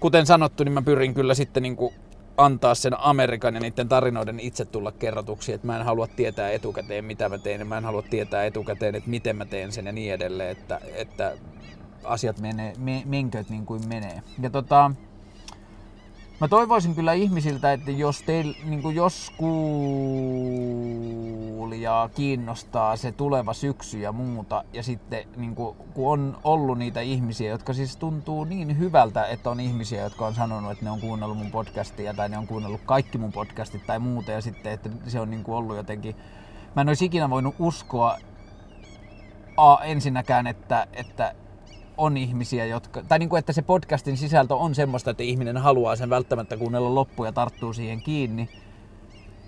kuten 0.00 0.26
sanottu, 0.26 0.64
niin 0.64 0.72
mä 0.72 0.82
pyrin 0.82 1.14
kyllä 1.14 1.34
sitten 1.34 1.62
niin 1.62 1.76
kuin 1.76 1.94
antaa 2.38 2.74
sen 2.74 3.00
Amerikan 3.00 3.54
ja 3.54 3.60
niiden 3.60 3.88
tarinoiden 3.88 4.40
itse 4.40 4.64
tulla 4.64 4.92
kerrotuksi, 4.92 5.52
että 5.52 5.66
mä 5.66 5.76
en 5.76 5.84
halua 5.84 6.06
tietää 6.06 6.50
etukäteen, 6.50 7.04
mitä 7.04 7.28
mä 7.28 7.38
teen, 7.38 7.60
ja 7.60 7.64
mä 7.64 7.78
en 7.78 7.84
halua 7.84 8.02
tietää 8.02 8.44
etukäteen, 8.44 8.94
että 8.94 9.10
miten 9.10 9.36
mä 9.36 9.44
teen 9.44 9.72
sen 9.72 9.86
ja 9.86 9.92
niin 9.92 10.14
edelleen, 10.14 10.50
että, 10.50 10.80
että 10.94 11.36
asiat 12.04 12.40
menee, 12.40 12.72
me, 12.78 13.02
menkööt 13.06 13.50
niin 13.50 13.66
kuin 13.66 13.88
menee. 13.88 14.22
Ja 14.40 14.50
tota, 14.50 14.90
Mä 16.40 16.48
toivoisin 16.48 16.94
kyllä 16.94 17.12
ihmisiltä, 17.12 17.72
että 17.72 17.90
jos, 17.90 18.22
teil, 18.22 18.54
niin 18.64 18.82
kuin 18.82 18.96
jos 18.96 19.32
kuulijaa 21.56 22.08
kiinnostaa 22.08 22.96
se 22.96 23.12
tuleva 23.12 23.54
syksy 23.54 23.98
ja 23.98 24.12
muuta, 24.12 24.64
ja 24.72 24.82
sitten 24.82 25.24
niin 25.36 25.54
kuin, 25.54 25.76
kun 25.94 26.12
on 26.12 26.38
ollut 26.44 26.78
niitä 26.78 27.00
ihmisiä, 27.00 27.50
jotka 27.50 27.72
siis 27.72 27.96
tuntuu 27.96 28.44
niin 28.44 28.78
hyvältä, 28.78 29.26
että 29.26 29.50
on 29.50 29.60
ihmisiä, 29.60 30.02
jotka 30.02 30.26
on 30.26 30.34
sanonut, 30.34 30.72
että 30.72 30.84
ne 30.84 30.90
on 30.90 31.00
kuunnellut 31.00 31.38
mun 31.38 31.50
podcastia 31.50 32.14
tai 32.14 32.28
ne 32.28 32.38
on 32.38 32.46
kuunnellut 32.46 32.80
kaikki 32.86 33.18
mun 33.18 33.32
podcastit 33.32 33.86
tai 33.86 33.98
muuta, 33.98 34.30
ja 34.30 34.40
sitten, 34.40 34.72
että 34.72 34.90
se 35.06 35.20
on 35.20 35.30
niin 35.30 35.44
kuin 35.44 35.56
ollut 35.56 35.76
jotenkin... 35.76 36.16
Mä 36.76 36.82
en 36.82 36.88
olisi 36.88 37.04
ikinä 37.04 37.30
voinut 37.30 37.54
uskoa 37.58 38.18
a, 39.56 39.78
ensinnäkään, 39.84 40.46
että, 40.46 40.86
että 40.92 41.34
on 41.98 42.16
ihmisiä, 42.16 42.66
jotka, 42.66 43.02
tai 43.02 43.18
niin 43.18 43.28
kuin, 43.28 43.38
että 43.38 43.52
se 43.52 43.62
podcastin 43.62 44.16
sisältö 44.16 44.54
on 44.54 44.74
semmoista, 44.74 45.10
että 45.10 45.22
ihminen 45.22 45.56
haluaa 45.56 45.96
sen 45.96 46.10
välttämättä 46.10 46.56
kuunnella 46.56 46.94
loppuun 46.94 47.28
ja 47.28 47.32
tarttuu 47.32 47.72
siihen 47.72 48.02
kiinni. 48.02 48.48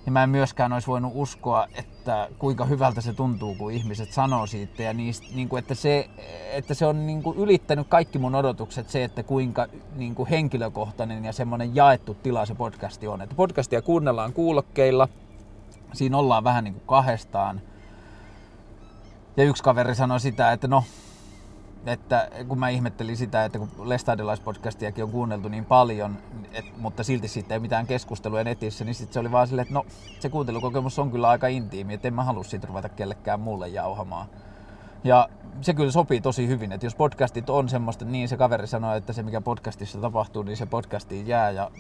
Ja 0.07 0.13
mä 0.13 0.23
en 0.23 0.31
myöskään 0.31 0.73
olisi 0.73 0.87
voinut 0.87 1.13
uskoa, 1.15 1.67
että 1.75 2.29
kuinka 2.39 2.65
hyvältä 2.65 3.01
se 3.01 3.13
tuntuu, 3.13 3.55
kun 3.55 3.73
ihmiset 3.73 4.13
sanoo 4.13 4.47
siitä. 4.47 4.83
Ja 4.83 4.93
niistä, 4.93 5.27
niin 5.35 5.49
kuin, 5.49 5.59
että, 5.59 5.75
se, 5.75 6.11
että 6.53 6.75
se 6.75 6.87
on 6.87 7.07
niin 7.07 7.23
kuin 7.23 7.39
ylittänyt 7.39 7.87
kaikki 7.89 8.19
mun 8.19 8.35
odotukset 8.35 8.89
se, 8.89 9.05
että 9.05 9.23
kuinka 9.23 9.67
niin 9.97 10.15
kuin 10.15 10.29
henkilökohtainen 10.29 11.25
ja 11.25 11.33
semmoinen 11.33 11.75
jaettu 11.75 12.15
tila 12.15 12.47
se 12.47 12.55
podcasti 12.55 13.07
on. 13.07 13.23
Että 13.23 13.35
podcastia 13.35 13.83
kuunnellaan 13.83 14.33
kuulokkeilla. 14.33 15.09
Siinä 15.93 16.19
ollaan 16.19 16.45
vähän 16.45 16.65
niin 16.65 16.75
kuin 16.75 16.87
kahdestaan. 16.87 17.61
Ja 19.37 19.45
yksi 19.45 19.63
kaveri 19.63 19.95
sanoi 19.95 20.21
sitä, 20.21 20.53
että 20.53 20.69
no, 20.69 20.85
että 21.87 22.29
kun 22.49 22.59
mä 22.59 22.69
ihmettelin 22.69 23.17
sitä, 23.17 23.45
että 23.45 23.59
kun 23.59 23.69
Lestadiolaispodcastiakin 23.79 25.05
on 25.05 25.11
kuunneltu 25.11 25.49
niin 25.49 25.65
paljon, 25.65 26.19
et, 26.53 26.65
mutta 26.79 27.05
silti 27.05 27.29
siitä 27.29 27.55
ei 27.55 27.61
mitään 27.61 27.87
keskustelua 27.87 28.45
netissä, 28.45 28.85
niin 28.85 28.95
sitten 28.95 29.15
se 29.15 29.21
oli 29.21 29.33
vaan 29.33 29.47
silleen, 29.47 29.63
että 29.63 29.75
no 29.75 29.87
se 30.21 30.29
kuuntelukokemus 30.29 30.99
on 30.99 31.11
kyllä 31.11 31.29
aika 31.29 31.47
intiimi, 31.47 31.95
että 31.95 32.09
en 32.09 32.15
mä 32.15 32.25
halua 32.25 32.45
siitä 32.45 32.67
ruveta 32.67 32.89
kellekään 32.89 33.41
muulle 33.41 33.69
jauhamaan. 33.69 34.27
Ja 35.05 35.29
se 35.61 35.75
kyllä 35.75 35.91
sopii 35.91 36.21
tosi 36.21 36.49
hyvin, 36.49 36.73
että 36.73 36.87
jos 36.87 36.95
podcastit 36.95 37.51
on 37.51 37.69
semmoista, 37.69 38.05
niin 38.05 38.29
se 38.29 38.37
kaveri 38.37 38.67
sanoi, 38.67 38.99
että 38.99 39.13
se 39.13 39.23
mikä 39.23 39.41
podcastissa 39.41 40.01
tapahtuu, 40.01 40.43
niin 40.43 40.57
se 40.57 40.67
podcastiin 40.67 41.27
jää 41.27 41.51
ja 41.51 41.71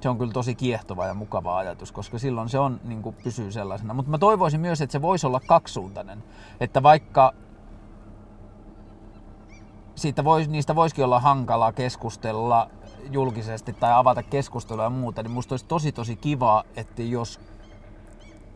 se 0.00 0.08
on 0.08 0.18
kyllä 0.18 0.32
tosi 0.32 0.54
kiehtova 0.54 1.06
ja 1.06 1.14
mukava 1.14 1.58
ajatus, 1.58 1.92
koska 1.92 2.18
silloin 2.18 2.48
se 2.48 2.58
on, 2.58 2.80
niin 2.84 3.02
kuin, 3.02 3.16
pysyy 3.24 3.52
sellaisena. 3.52 3.94
Mutta 3.94 4.10
mä 4.10 4.18
toivoisin 4.18 4.60
myös, 4.60 4.80
että 4.80 4.92
se 4.92 5.02
voisi 5.02 5.26
olla 5.26 5.40
kaksisuuntainen. 5.40 6.22
Että 6.60 6.82
vaikka 6.82 7.34
siitä 9.98 10.24
vois, 10.24 10.48
niistä 10.48 10.74
voisikin 10.74 11.04
olla 11.04 11.20
hankala 11.20 11.72
keskustella 11.72 12.70
julkisesti 13.10 13.72
tai 13.72 13.92
avata 13.92 14.22
keskustelua 14.22 14.84
ja 14.84 14.90
muuta, 14.90 15.22
niin 15.22 15.30
musta 15.30 15.52
olisi 15.52 15.66
tosi 15.66 15.92
tosi 15.92 16.16
kiva, 16.16 16.64
että 16.76 17.02
jos 17.02 17.40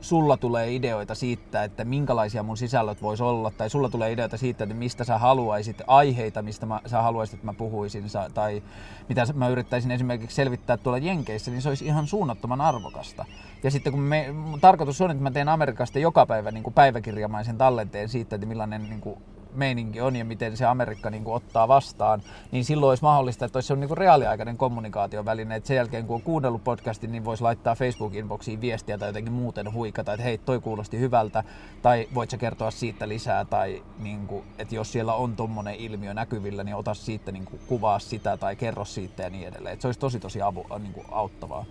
sulla 0.00 0.36
tulee 0.36 0.74
ideoita 0.74 1.14
siitä, 1.14 1.64
että 1.64 1.84
minkälaisia 1.84 2.42
mun 2.42 2.56
sisällöt 2.56 3.02
vois 3.02 3.20
olla, 3.20 3.50
tai 3.50 3.70
sulla 3.70 3.88
tulee 3.88 4.12
ideoita 4.12 4.36
siitä, 4.36 4.64
että 4.64 4.74
mistä 4.74 5.04
sä 5.04 5.18
haluaisit, 5.18 5.82
aiheita, 5.86 6.42
mistä 6.42 6.66
mä, 6.66 6.80
sä 6.86 7.02
haluaisit, 7.02 7.34
että 7.34 7.46
mä 7.46 7.54
puhuisin, 7.54 8.04
tai 8.34 8.62
mitä 9.08 9.26
mä 9.34 9.48
yrittäisin 9.48 9.90
esimerkiksi 9.90 10.34
selvittää 10.34 10.76
tuolla 10.76 10.98
Jenkeissä, 10.98 11.50
niin 11.50 11.62
se 11.62 11.68
olisi 11.68 11.86
ihan 11.86 12.06
suunnattoman 12.06 12.60
arvokasta. 12.60 13.24
Ja 13.62 13.70
sitten 13.70 13.92
kun 13.92 14.02
me, 14.02 14.34
tarkoitus 14.60 15.00
on, 15.00 15.10
että 15.10 15.22
mä 15.22 15.30
teen 15.30 15.48
Amerikasta 15.48 15.98
joka 15.98 16.26
päivä 16.26 16.50
niin 16.50 16.64
kuin 16.64 16.74
päiväkirjamaisen 16.74 17.58
tallenteen 17.58 18.08
siitä, 18.08 18.36
että 18.36 18.46
millainen 18.46 18.82
niin 18.82 19.00
kuin 19.00 19.18
meininki 19.54 20.00
on 20.00 20.16
ja 20.16 20.24
miten 20.24 20.56
se 20.56 20.64
Amerikka 20.64 21.10
niin 21.10 21.24
kuin 21.24 21.34
ottaa 21.34 21.68
vastaan, 21.68 22.22
niin 22.52 22.64
silloin 22.64 22.88
olisi 22.88 23.02
mahdollista, 23.02 23.44
että 23.44 23.56
olisi 23.56 23.76
niin 23.76 23.88
kuin 23.88 23.98
reaaliaikainen 23.98 24.56
kommunikaation 24.56 25.24
väline, 25.24 25.56
että 25.56 25.66
sen 25.66 25.76
jälkeen 25.76 26.06
kun 26.06 26.16
on 26.16 26.22
kuunnellut 26.22 26.64
podcastin, 26.64 27.12
niin 27.12 27.24
voisi 27.24 27.42
laittaa 27.42 27.74
Facebook-inboxiin 27.74 28.60
viestiä 28.60 28.98
tai 28.98 29.08
jotenkin 29.08 29.32
muuten 29.32 29.72
huikata, 29.72 30.12
että 30.12 30.24
hei, 30.24 30.38
toi 30.38 30.60
kuulosti 30.60 30.98
hyvältä, 30.98 31.44
tai 31.82 32.08
voit 32.14 32.30
sä 32.30 32.36
kertoa 32.36 32.70
siitä 32.70 33.08
lisää, 33.08 33.44
tai 33.44 33.82
niin 33.98 34.26
kuin, 34.26 34.44
että 34.58 34.74
jos 34.74 34.92
siellä 34.92 35.14
on 35.14 35.36
tommonen 35.36 35.74
ilmiö 35.74 36.14
näkyvillä, 36.14 36.64
niin 36.64 36.76
ota 36.76 36.94
siitä 36.94 37.32
niin 37.32 37.44
kuin, 37.44 37.60
kuvaa 37.66 37.98
sitä 37.98 38.36
tai 38.36 38.56
kerro 38.56 38.84
siitä 38.84 39.22
ja 39.22 39.30
niin 39.30 39.48
edelleen. 39.48 39.72
Että 39.72 39.82
se 39.82 39.88
olisi 39.88 40.00
tosi 40.00 40.20
tosi 40.20 40.42
avu, 40.42 40.66
niin 40.78 40.92
kuin 40.92 41.06
auttavaa. 41.10 41.64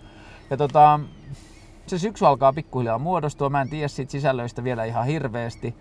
Ja 0.50 0.56
tota, 0.56 1.00
se 1.86 1.98
syksy 1.98 2.26
alkaa 2.26 2.52
pikkuhiljaa 2.52 2.98
muodostua, 2.98 3.50
mä 3.50 3.62
en 3.62 3.68
tiedä 3.68 3.88
siitä 3.88 4.12
sisällöistä 4.12 4.64
vielä 4.64 4.84
ihan 4.84 5.06
hirveästi, 5.06 5.74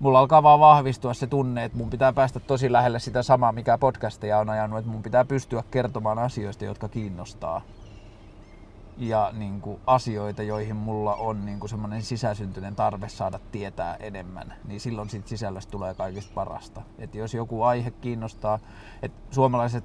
mulla 0.00 0.18
alkaa 0.18 0.42
vaan 0.42 0.60
vahvistua 0.60 1.14
se 1.14 1.26
tunne, 1.26 1.64
että 1.64 1.78
mun 1.78 1.90
pitää 1.90 2.12
päästä 2.12 2.40
tosi 2.40 2.72
lähelle 2.72 2.98
sitä 2.98 3.22
samaa, 3.22 3.52
mikä 3.52 3.78
podcasteja 3.78 4.38
on 4.38 4.50
ajanut, 4.50 4.78
että 4.78 4.90
mun 4.90 5.02
pitää 5.02 5.24
pystyä 5.24 5.64
kertomaan 5.70 6.18
asioista, 6.18 6.64
jotka 6.64 6.88
kiinnostaa. 6.88 7.62
Ja 8.96 9.30
niin 9.32 9.60
kuin, 9.60 9.80
asioita, 9.86 10.42
joihin 10.42 10.76
mulla 10.76 11.14
on 11.14 11.46
niin 11.46 11.60
kuin, 11.60 11.70
semmoinen 11.70 12.02
sisäsyntyinen 12.02 12.76
tarve 12.76 13.08
saada 13.08 13.40
tietää 13.52 13.94
enemmän, 13.94 14.54
niin 14.64 14.80
silloin 14.80 15.10
siitä 15.10 15.28
sisällöstä 15.28 15.70
tulee 15.70 15.94
kaikista 15.94 16.32
parasta. 16.34 16.82
että 16.98 17.18
jos 17.18 17.34
joku 17.34 17.62
aihe 17.62 17.90
kiinnostaa, 17.90 18.58
että 19.02 19.18
suomalaiset 19.34 19.84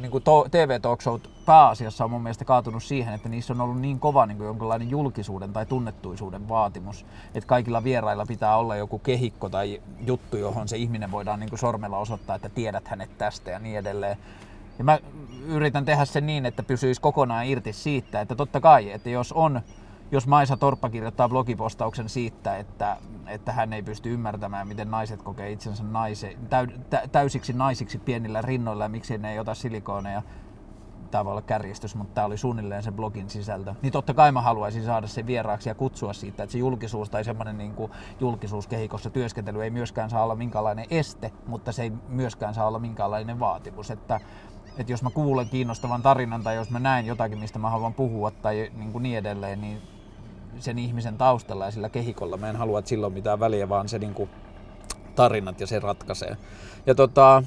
niin 0.00 0.22
to, 0.24 0.46
TV 0.50 0.80
Talk 0.80 1.02
Show 1.02 1.20
pääasiassa 1.46 2.04
on 2.04 2.10
mun 2.10 2.22
mielestä 2.22 2.44
kaatunut 2.44 2.82
siihen, 2.82 3.14
että 3.14 3.28
niissä 3.28 3.52
on 3.52 3.60
ollut 3.60 3.80
niin 3.80 4.00
kova 4.00 4.26
niin 4.26 4.36
kuin 4.36 4.46
jonkinlainen 4.46 4.90
julkisuuden 4.90 5.52
tai 5.52 5.66
tunnettuisuuden 5.66 6.48
vaatimus, 6.48 7.06
että 7.34 7.48
kaikilla 7.48 7.84
vierailla 7.84 8.26
pitää 8.26 8.56
olla 8.56 8.76
joku 8.76 8.98
kehikko 8.98 9.48
tai 9.48 9.82
juttu, 10.06 10.36
johon 10.36 10.68
se 10.68 10.76
ihminen 10.76 11.10
voidaan 11.10 11.40
niin 11.40 11.50
kuin 11.50 11.58
sormella 11.58 11.98
osoittaa, 11.98 12.36
että 12.36 12.48
tiedät 12.48 12.88
hänet 12.88 13.18
tästä 13.18 13.50
ja 13.50 13.58
niin 13.58 13.78
edelleen. 13.78 14.16
Ja 14.78 14.84
mä 14.84 14.98
yritän 15.46 15.84
tehdä 15.84 16.04
sen 16.04 16.26
niin, 16.26 16.46
että 16.46 16.62
pysyisi 16.62 17.00
kokonaan 17.00 17.46
irti 17.46 17.72
siitä, 17.72 18.20
että 18.20 18.34
totta 18.34 18.60
kai, 18.60 18.90
että 18.90 19.10
jos 19.10 19.32
on 19.32 19.60
jos 20.10 20.26
Maisa 20.26 20.56
Torppa 20.56 20.90
kirjoittaa 20.90 21.28
blogipostauksen 21.28 22.08
siitä, 22.08 22.56
että, 22.56 22.96
että 23.26 23.52
hän 23.52 23.72
ei 23.72 23.82
pysty 23.82 24.14
ymmärtämään, 24.14 24.68
miten 24.68 24.90
naiset 24.90 25.22
kokee 25.22 25.52
itsensä 25.52 25.84
naise, 25.84 26.36
täy, 26.50 26.66
tä, 26.90 27.02
täysiksi 27.12 27.52
naisiksi 27.52 27.98
pienillä 27.98 28.42
rinnoilla 28.42 28.84
ja 28.84 28.88
miksi 28.88 29.18
ne 29.18 29.32
ei 29.32 29.38
ota 29.38 29.54
silikooneja, 29.54 30.22
tämä 31.10 31.24
voi 31.24 31.30
olla 31.30 31.42
kärjistys, 31.42 31.94
mutta 31.94 32.14
tämä 32.14 32.24
oli 32.24 32.36
suunnilleen 32.36 32.82
se 32.82 32.92
blogin 32.92 33.30
sisältö. 33.30 33.74
Niin 33.82 33.92
totta 33.92 34.14
kai 34.14 34.32
mä 34.32 34.40
haluaisin 34.40 34.84
saada 34.84 35.06
sen 35.06 35.26
vieraaksi 35.26 35.68
ja 35.68 35.74
kutsua 35.74 36.12
siitä, 36.12 36.42
että 36.42 36.52
se 36.52 36.58
julkisuus 36.58 37.10
tai 37.10 37.24
semmoinen 37.24 37.58
niin 37.58 37.74
kuin 37.74 37.92
julkisuuskehikossa 38.20 39.10
työskentely 39.10 39.62
ei 39.62 39.70
myöskään 39.70 40.10
saa 40.10 40.24
olla 40.24 40.34
minkäänlainen 40.34 40.86
este, 40.90 41.32
mutta 41.46 41.72
se 41.72 41.82
ei 41.82 41.92
myöskään 42.08 42.54
saa 42.54 42.66
olla 42.66 42.78
minkäänlainen 42.78 43.40
vaatimus. 43.40 43.90
Että, 43.90 44.20
että 44.78 44.92
jos 44.92 45.02
mä 45.02 45.10
kuulen 45.10 45.48
kiinnostavan 45.48 46.02
tarinan 46.02 46.42
tai 46.42 46.56
jos 46.56 46.70
mä 46.70 46.78
näen 46.78 47.06
jotakin, 47.06 47.38
mistä 47.38 47.58
mä 47.58 47.70
haluan 47.70 47.94
puhua 47.94 48.30
tai 48.30 48.70
niin, 48.76 48.92
kuin 48.92 49.02
niin 49.02 49.18
edelleen, 49.18 49.60
niin 49.60 49.82
sen 50.60 50.78
ihmisen 50.78 51.18
taustalla 51.18 51.64
ja 51.64 51.70
sillä 51.70 51.88
kehikolla. 51.88 52.36
Mä 52.36 52.50
en 52.50 52.56
halua, 52.56 52.78
että 52.78 52.88
sillä 52.88 53.06
on 53.06 53.12
mitään 53.12 53.40
väliä, 53.40 53.68
vaan 53.68 53.88
se 53.88 53.98
niinku 53.98 54.28
tarinat 55.14 55.60
ja 55.60 55.66
se 55.66 55.78
ratkaisee. 55.78 56.36
Ja 56.86 56.94
tota, 56.94 57.42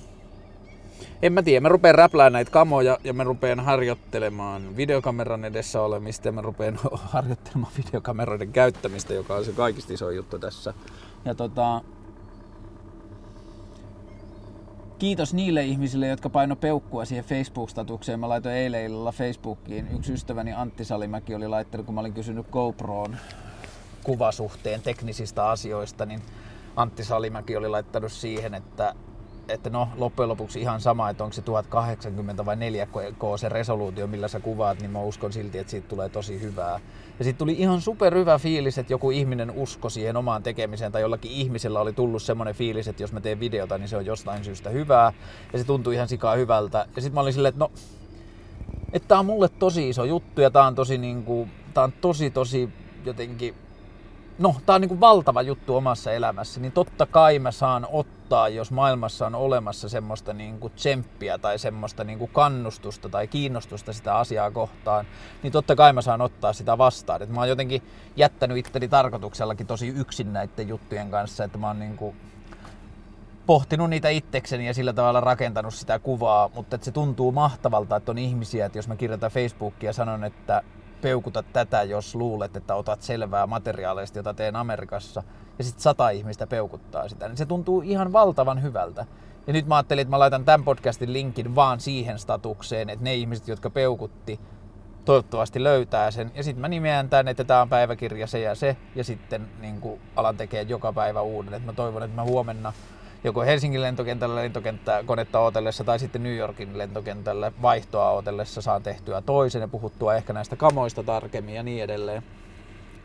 en 1.21 1.33
mä 1.33 1.41
tiedä, 1.41 1.61
mä 1.61 1.69
rupeen 1.69 1.95
räplään 1.95 2.33
näitä 2.33 2.51
kamoja 2.51 2.97
ja 3.03 3.13
mä 3.13 3.23
rupeen 3.23 3.59
harjoittelemaan 3.59 4.77
videokameran 4.77 5.45
edessä 5.45 5.81
olemista 5.81 6.27
ja 6.27 6.31
mä 6.31 6.41
rupeen 6.41 6.79
harjoittelemaan 7.13 7.73
videokameroiden 7.85 8.51
käyttämistä, 8.51 9.13
joka 9.13 9.35
on 9.35 9.45
se 9.45 9.51
kaikista 9.51 9.93
iso 9.93 10.09
juttu 10.09 10.39
tässä. 10.39 10.73
Ja 11.25 11.35
tota, 11.35 11.81
kiitos 14.99 15.33
niille 15.33 15.63
ihmisille, 15.63 16.07
jotka 16.07 16.29
paino 16.29 16.55
peukkua 16.55 17.05
siihen 17.05 17.25
Facebook-statukseen. 17.25 18.19
Mä 18.19 18.29
laitoin 18.29 18.55
eilen 18.55 18.85
illalla 18.85 19.11
Facebookiin. 19.11 19.87
Yksi 19.95 20.13
ystäväni 20.13 20.53
Antti 20.53 20.85
Salimäki 20.85 21.35
oli 21.35 21.47
laittanut, 21.47 21.85
kun 21.85 21.95
mä 21.95 22.01
olin 22.01 22.13
kysynyt 22.13 22.47
GoProon 22.51 23.17
kuvasuhteen 24.03 24.81
teknisistä 24.81 25.49
asioista, 25.49 26.05
niin 26.05 26.21
Antti 26.75 27.03
Salimäki 27.03 27.55
oli 27.55 27.69
laittanut 27.69 28.11
siihen, 28.11 28.53
että 28.53 28.95
että 29.49 29.69
no 29.69 29.89
loppujen 29.95 30.29
lopuksi 30.29 30.61
ihan 30.61 30.81
sama, 30.81 31.09
että 31.09 31.23
onko 31.23 31.33
se 31.33 31.41
1080 31.41 32.45
vai 32.45 32.55
4K 32.55 33.37
se 33.37 33.49
resoluutio, 33.49 34.07
millä 34.07 34.27
sä 34.27 34.39
kuvaat, 34.39 34.81
niin 34.81 34.91
mä 34.91 35.01
uskon 35.01 35.33
silti, 35.33 35.57
että 35.57 35.71
siitä 35.71 35.87
tulee 35.87 36.09
tosi 36.09 36.41
hyvää. 36.41 36.79
Ja 37.19 37.25
sitten 37.25 37.37
tuli 37.39 37.55
ihan 37.57 37.81
super 37.81 38.15
hyvä 38.15 38.37
fiilis, 38.37 38.77
että 38.77 38.93
joku 38.93 39.11
ihminen 39.11 39.51
usko 39.51 39.89
siihen 39.89 40.17
omaan 40.17 40.43
tekemiseen, 40.43 40.91
tai 40.91 41.01
jollakin 41.01 41.31
ihmisellä 41.31 41.79
oli 41.79 41.93
tullut 41.93 42.23
semmoinen 42.23 42.55
fiilis, 42.55 42.87
että 42.87 43.03
jos 43.03 43.13
mä 43.13 43.21
teen 43.21 43.39
videota, 43.39 43.77
niin 43.77 43.89
se 43.89 43.97
on 43.97 44.05
jostain 44.05 44.43
syystä 44.43 44.69
hyvää, 44.69 45.13
ja 45.53 45.59
se 45.59 45.65
tuntui 45.65 45.95
ihan 45.95 46.07
sikaa 46.07 46.35
hyvältä. 46.35 46.85
Ja 46.95 47.01
sitten 47.01 47.13
mä 47.15 47.21
olin 47.21 47.33
silleen, 47.33 47.49
että 47.49 47.59
no, 47.59 47.71
että 48.93 49.07
tää 49.07 49.19
on 49.19 49.25
mulle 49.25 49.49
tosi 49.49 49.89
iso 49.89 50.03
juttu, 50.03 50.41
ja 50.41 50.51
tää 50.51 50.67
on 50.67 50.75
tosi 50.75 50.97
niinku, 50.97 51.47
tää 51.73 51.83
on 51.83 51.91
tosi 51.91 52.29
tosi 52.29 52.69
jotenkin 53.05 53.55
no, 54.39 54.55
tää 54.65 54.75
on 54.75 54.81
niinku 54.81 54.99
valtava 54.99 55.41
juttu 55.41 55.75
omassa 55.75 56.11
elämässä, 56.11 56.59
niin 56.59 56.71
totta 56.71 57.05
kai 57.05 57.39
mä 57.39 57.51
saan 57.51 57.87
ottaa, 57.91 58.49
jos 58.49 58.71
maailmassa 58.71 59.25
on 59.25 59.35
olemassa 59.35 59.89
semmoista 59.89 60.33
niinku 60.33 60.69
tsemppiä 60.69 61.37
tai 61.37 61.59
semmoista 61.59 62.03
niinku 62.03 62.27
kannustusta 62.27 63.09
tai 63.09 63.27
kiinnostusta 63.27 63.93
sitä 63.93 64.17
asiaa 64.17 64.51
kohtaan, 64.51 65.05
niin 65.43 65.53
totta 65.53 65.75
kai 65.75 65.93
mä 65.93 66.01
saan 66.01 66.21
ottaa 66.21 66.53
sitä 66.53 66.77
vastaan. 66.77 67.21
Et 67.21 67.29
mä 67.29 67.39
oon 67.39 67.49
jotenkin 67.49 67.81
jättänyt 68.15 68.57
itteni 68.57 68.87
tarkoituksellakin 68.87 69.67
tosi 69.67 69.87
yksin 69.87 70.33
näiden 70.33 70.67
juttujen 70.67 71.11
kanssa, 71.11 71.43
että 71.43 71.57
mä 71.57 71.67
oon 71.67 71.79
niinku 71.79 72.15
pohtinut 73.45 73.89
niitä 73.89 74.09
itsekseni 74.09 74.67
ja 74.67 74.73
sillä 74.73 74.93
tavalla 74.93 75.19
rakentanut 75.19 75.73
sitä 75.73 75.99
kuvaa, 75.99 76.49
mutta 76.55 76.75
että 76.75 76.85
se 76.85 76.91
tuntuu 76.91 77.31
mahtavalta, 77.31 77.95
että 77.95 78.11
on 78.11 78.17
ihmisiä, 78.17 78.65
että 78.65 78.77
jos 78.77 78.87
mä 78.87 78.95
kirjoitan 78.95 79.31
Facebookia 79.31 79.89
ja 79.89 79.93
sanon, 79.93 80.23
että 80.23 80.63
peukuta 81.01 81.43
tätä, 81.43 81.83
jos 81.83 82.15
luulet, 82.15 82.55
että 82.55 82.75
otat 82.75 83.01
selvää 83.01 83.47
materiaaleista, 83.47 84.19
jota 84.19 84.33
teen 84.33 84.55
Amerikassa, 84.55 85.23
ja 85.57 85.63
sitten 85.63 85.81
sata 85.81 86.09
ihmistä 86.09 86.47
peukuttaa 86.47 87.09
sitä, 87.09 87.27
niin 87.27 87.37
se 87.37 87.45
tuntuu 87.45 87.81
ihan 87.81 88.13
valtavan 88.13 88.61
hyvältä. 88.61 89.05
Ja 89.47 89.53
nyt 89.53 89.67
mä 89.67 89.75
ajattelin, 89.75 90.01
että 90.01 90.09
mä 90.09 90.19
laitan 90.19 90.45
tämän 90.45 90.63
podcastin 90.63 91.13
linkin 91.13 91.55
vaan 91.55 91.79
siihen 91.79 92.19
statukseen, 92.19 92.89
että 92.89 93.03
ne 93.03 93.15
ihmiset, 93.15 93.47
jotka 93.47 93.69
peukutti, 93.69 94.39
toivottavasti 95.05 95.63
löytää 95.63 96.11
sen. 96.11 96.31
Ja 96.35 96.43
sitten 96.43 96.61
mä 96.61 96.67
nimeän 96.67 97.09
tänne, 97.09 97.31
että 97.31 97.43
tämä 97.43 97.61
on 97.61 97.69
päiväkirja 97.69 98.27
se 98.27 98.39
ja 98.39 98.55
se, 98.55 98.77
ja 98.95 99.03
sitten 99.03 99.47
niin 99.61 99.81
alan 100.15 100.37
tekee 100.37 100.61
joka 100.61 100.93
päivä 100.93 101.21
uuden. 101.21 101.53
Et 101.53 101.65
mä 101.65 101.73
toivon, 101.73 102.03
että 102.03 102.15
mä 102.15 102.23
huomenna 102.23 102.73
joko 103.23 103.41
Helsingin 103.41 103.81
lentokentällä 103.81 104.35
lentokenttä 104.35 105.03
konetta 105.05 105.39
otellessa 105.39 105.83
tai 105.83 105.99
sitten 105.99 106.23
New 106.23 106.35
Yorkin 106.35 106.77
lentokentällä 106.77 107.51
vaihtoa 107.61 108.11
otellessa 108.11 108.61
saan 108.61 108.83
tehtyä 108.83 109.21
toisen 109.21 109.61
ja 109.61 109.67
puhuttua 109.67 110.15
ehkä 110.15 110.33
näistä 110.33 110.55
kamoista 110.55 111.03
tarkemmin 111.03 111.55
ja 111.55 111.63
niin 111.63 111.83
edelleen. 111.83 112.23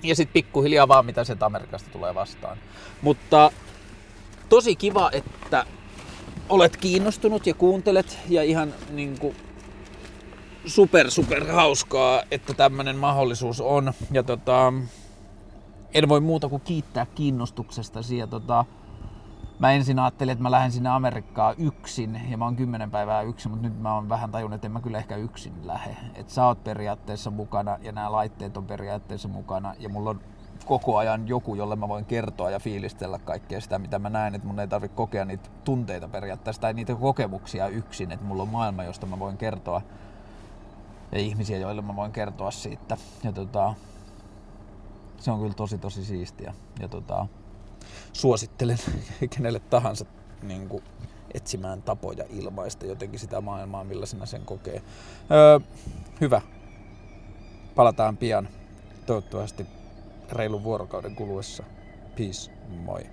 Ja 0.02 0.16
sitten 0.16 0.32
pikkuhiljaa 0.32 0.88
vaan 0.88 1.06
mitä 1.06 1.24
se 1.24 1.36
Amerikasta 1.40 1.90
tulee 1.92 2.14
vastaan. 2.14 2.58
Mutta 3.02 3.50
tosi 4.48 4.76
kiva, 4.76 5.10
että 5.12 5.66
olet 6.48 6.76
kiinnostunut 6.76 7.46
ja 7.46 7.54
kuuntelet 7.54 8.18
ja 8.28 8.42
ihan 8.42 8.74
niin 8.90 9.18
kuin 9.18 9.36
super 10.66 11.10
super 11.10 11.52
hauskaa, 11.52 12.22
että 12.30 12.54
tämmöinen 12.54 12.96
mahdollisuus 12.96 13.60
on. 13.60 13.92
Ja 14.12 14.22
tota, 14.22 14.72
en 15.94 16.08
voi 16.08 16.20
muuta 16.20 16.48
kuin 16.48 16.62
kiittää 16.62 17.06
kiinnostuksesta. 17.14 18.00
Ja 18.16 18.26
tota, 18.26 18.64
mä 19.58 19.72
ensin 19.72 19.98
ajattelin, 19.98 20.32
että 20.32 20.42
mä 20.42 20.50
lähden 20.50 20.72
sinne 20.72 20.88
Amerikkaan 20.88 21.54
yksin 21.58 22.20
ja 22.28 22.38
mä 22.38 22.44
oon 22.44 22.56
kymmenen 22.56 22.90
päivää 22.90 23.22
yksin, 23.22 23.50
mutta 23.50 23.68
nyt 23.68 23.80
mä 23.80 23.94
oon 23.94 24.08
vähän 24.08 24.30
tajunnut, 24.30 24.54
että 24.54 24.66
en 24.66 24.72
mä 24.72 24.80
kyllä 24.80 24.98
ehkä 24.98 25.16
yksin 25.16 25.52
lähde. 25.62 25.96
Että 26.14 26.32
sä 26.32 26.46
oot 26.46 26.64
periaatteessa 26.64 27.30
mukana 27.30 27.78
ja 27.82 27.92
nämä 27.92 28.12
laitteet 28.12 28.56
on 28.56 28.66
periaatteessa 28.66 29.28
mukana 29.28 29.74
ja 29.78 29.88
mulla 29.88 30.10
on 30.10 30.20
koko 30.66 30.96
ajan 30.96 31.28
joku, 31.28 31.54
jolle 31.54 31.76
mä 31.76 31.88
voin 31.88 32.04
kertoa 32.04 32.50
ja 32.50 32.58
fiilistellä 32.60 33.18
kaikkea 33.18 33.60
sitä, 33.60 33.78
mitä 33.78 33.98
mä 33.98 34.10
näen, 34.10 34.34
että 34.34 34.46
mun 34.46 34.60
ei 34.60 34.68
tarvitse 34.68 34.96
kokea 34.96 35.24
niitä 35.24 35.48
tunteita 35.64 36.08
periaatteessa 36.08 36.62
tai 36.62 36.74
niitä 36.74 36.94
kokemuksia 36.94 37.68
yksin, 37.68 38.12
että 38.12 38.26
mulla 38.26 38.42
on 38.42 38.48
maailma, 38.48 38.84
josta 38.84 39.06
mä 39.06 39.18
voin 39.18 39.36
kertoa 39.36 39.82
ja 41.12 41.18
ihmisiä, 41.18 41.58
joille 41.58 41.82
mä 41.82 41.96
voin 41.96 42.12
kertoa 42.12 42.50
siitä. 42.50 42.96
Ja 43.24 43.32
tota, 43.32 43.74
se 45.18 45.30
on 45.30 45.38
kyllä 45.38 45.54
tosi 45.54 45.78
tosi 45.78 46.04
siistiä. 46.04 46.54
Ja 46.80 46.88
tota, 46.88 47.26
suosittelen 48.12 48.78
kenelle 49.36 49.60
tahansa 49.60 50.04
niin 50.42 50.68
kuin, 50.68 50.84
etsimään 51.34 51.82
tapoja 51.82 52.24
ilmaista 52.30 52.86
jotenkin 52.86 53.20
sitä 53.20 53.40
maailmaa, 53.40 53.84
millaisena 53.84 54.26
sen 54.26 54.42
kokee. 54.44 54.82
Öö, 55.30 55.60
hyvä. 56.20 56.40
Palataan 57.74 58.16
pian. 58.16 58.48
Toivottavasti 59.06 59.66
reilun 60.32 60.64
vuorokauden 60.64 61.16
kuluessa. 61.16 61.64
Peace. 62.16 62.50
Moi. 62.68 63.06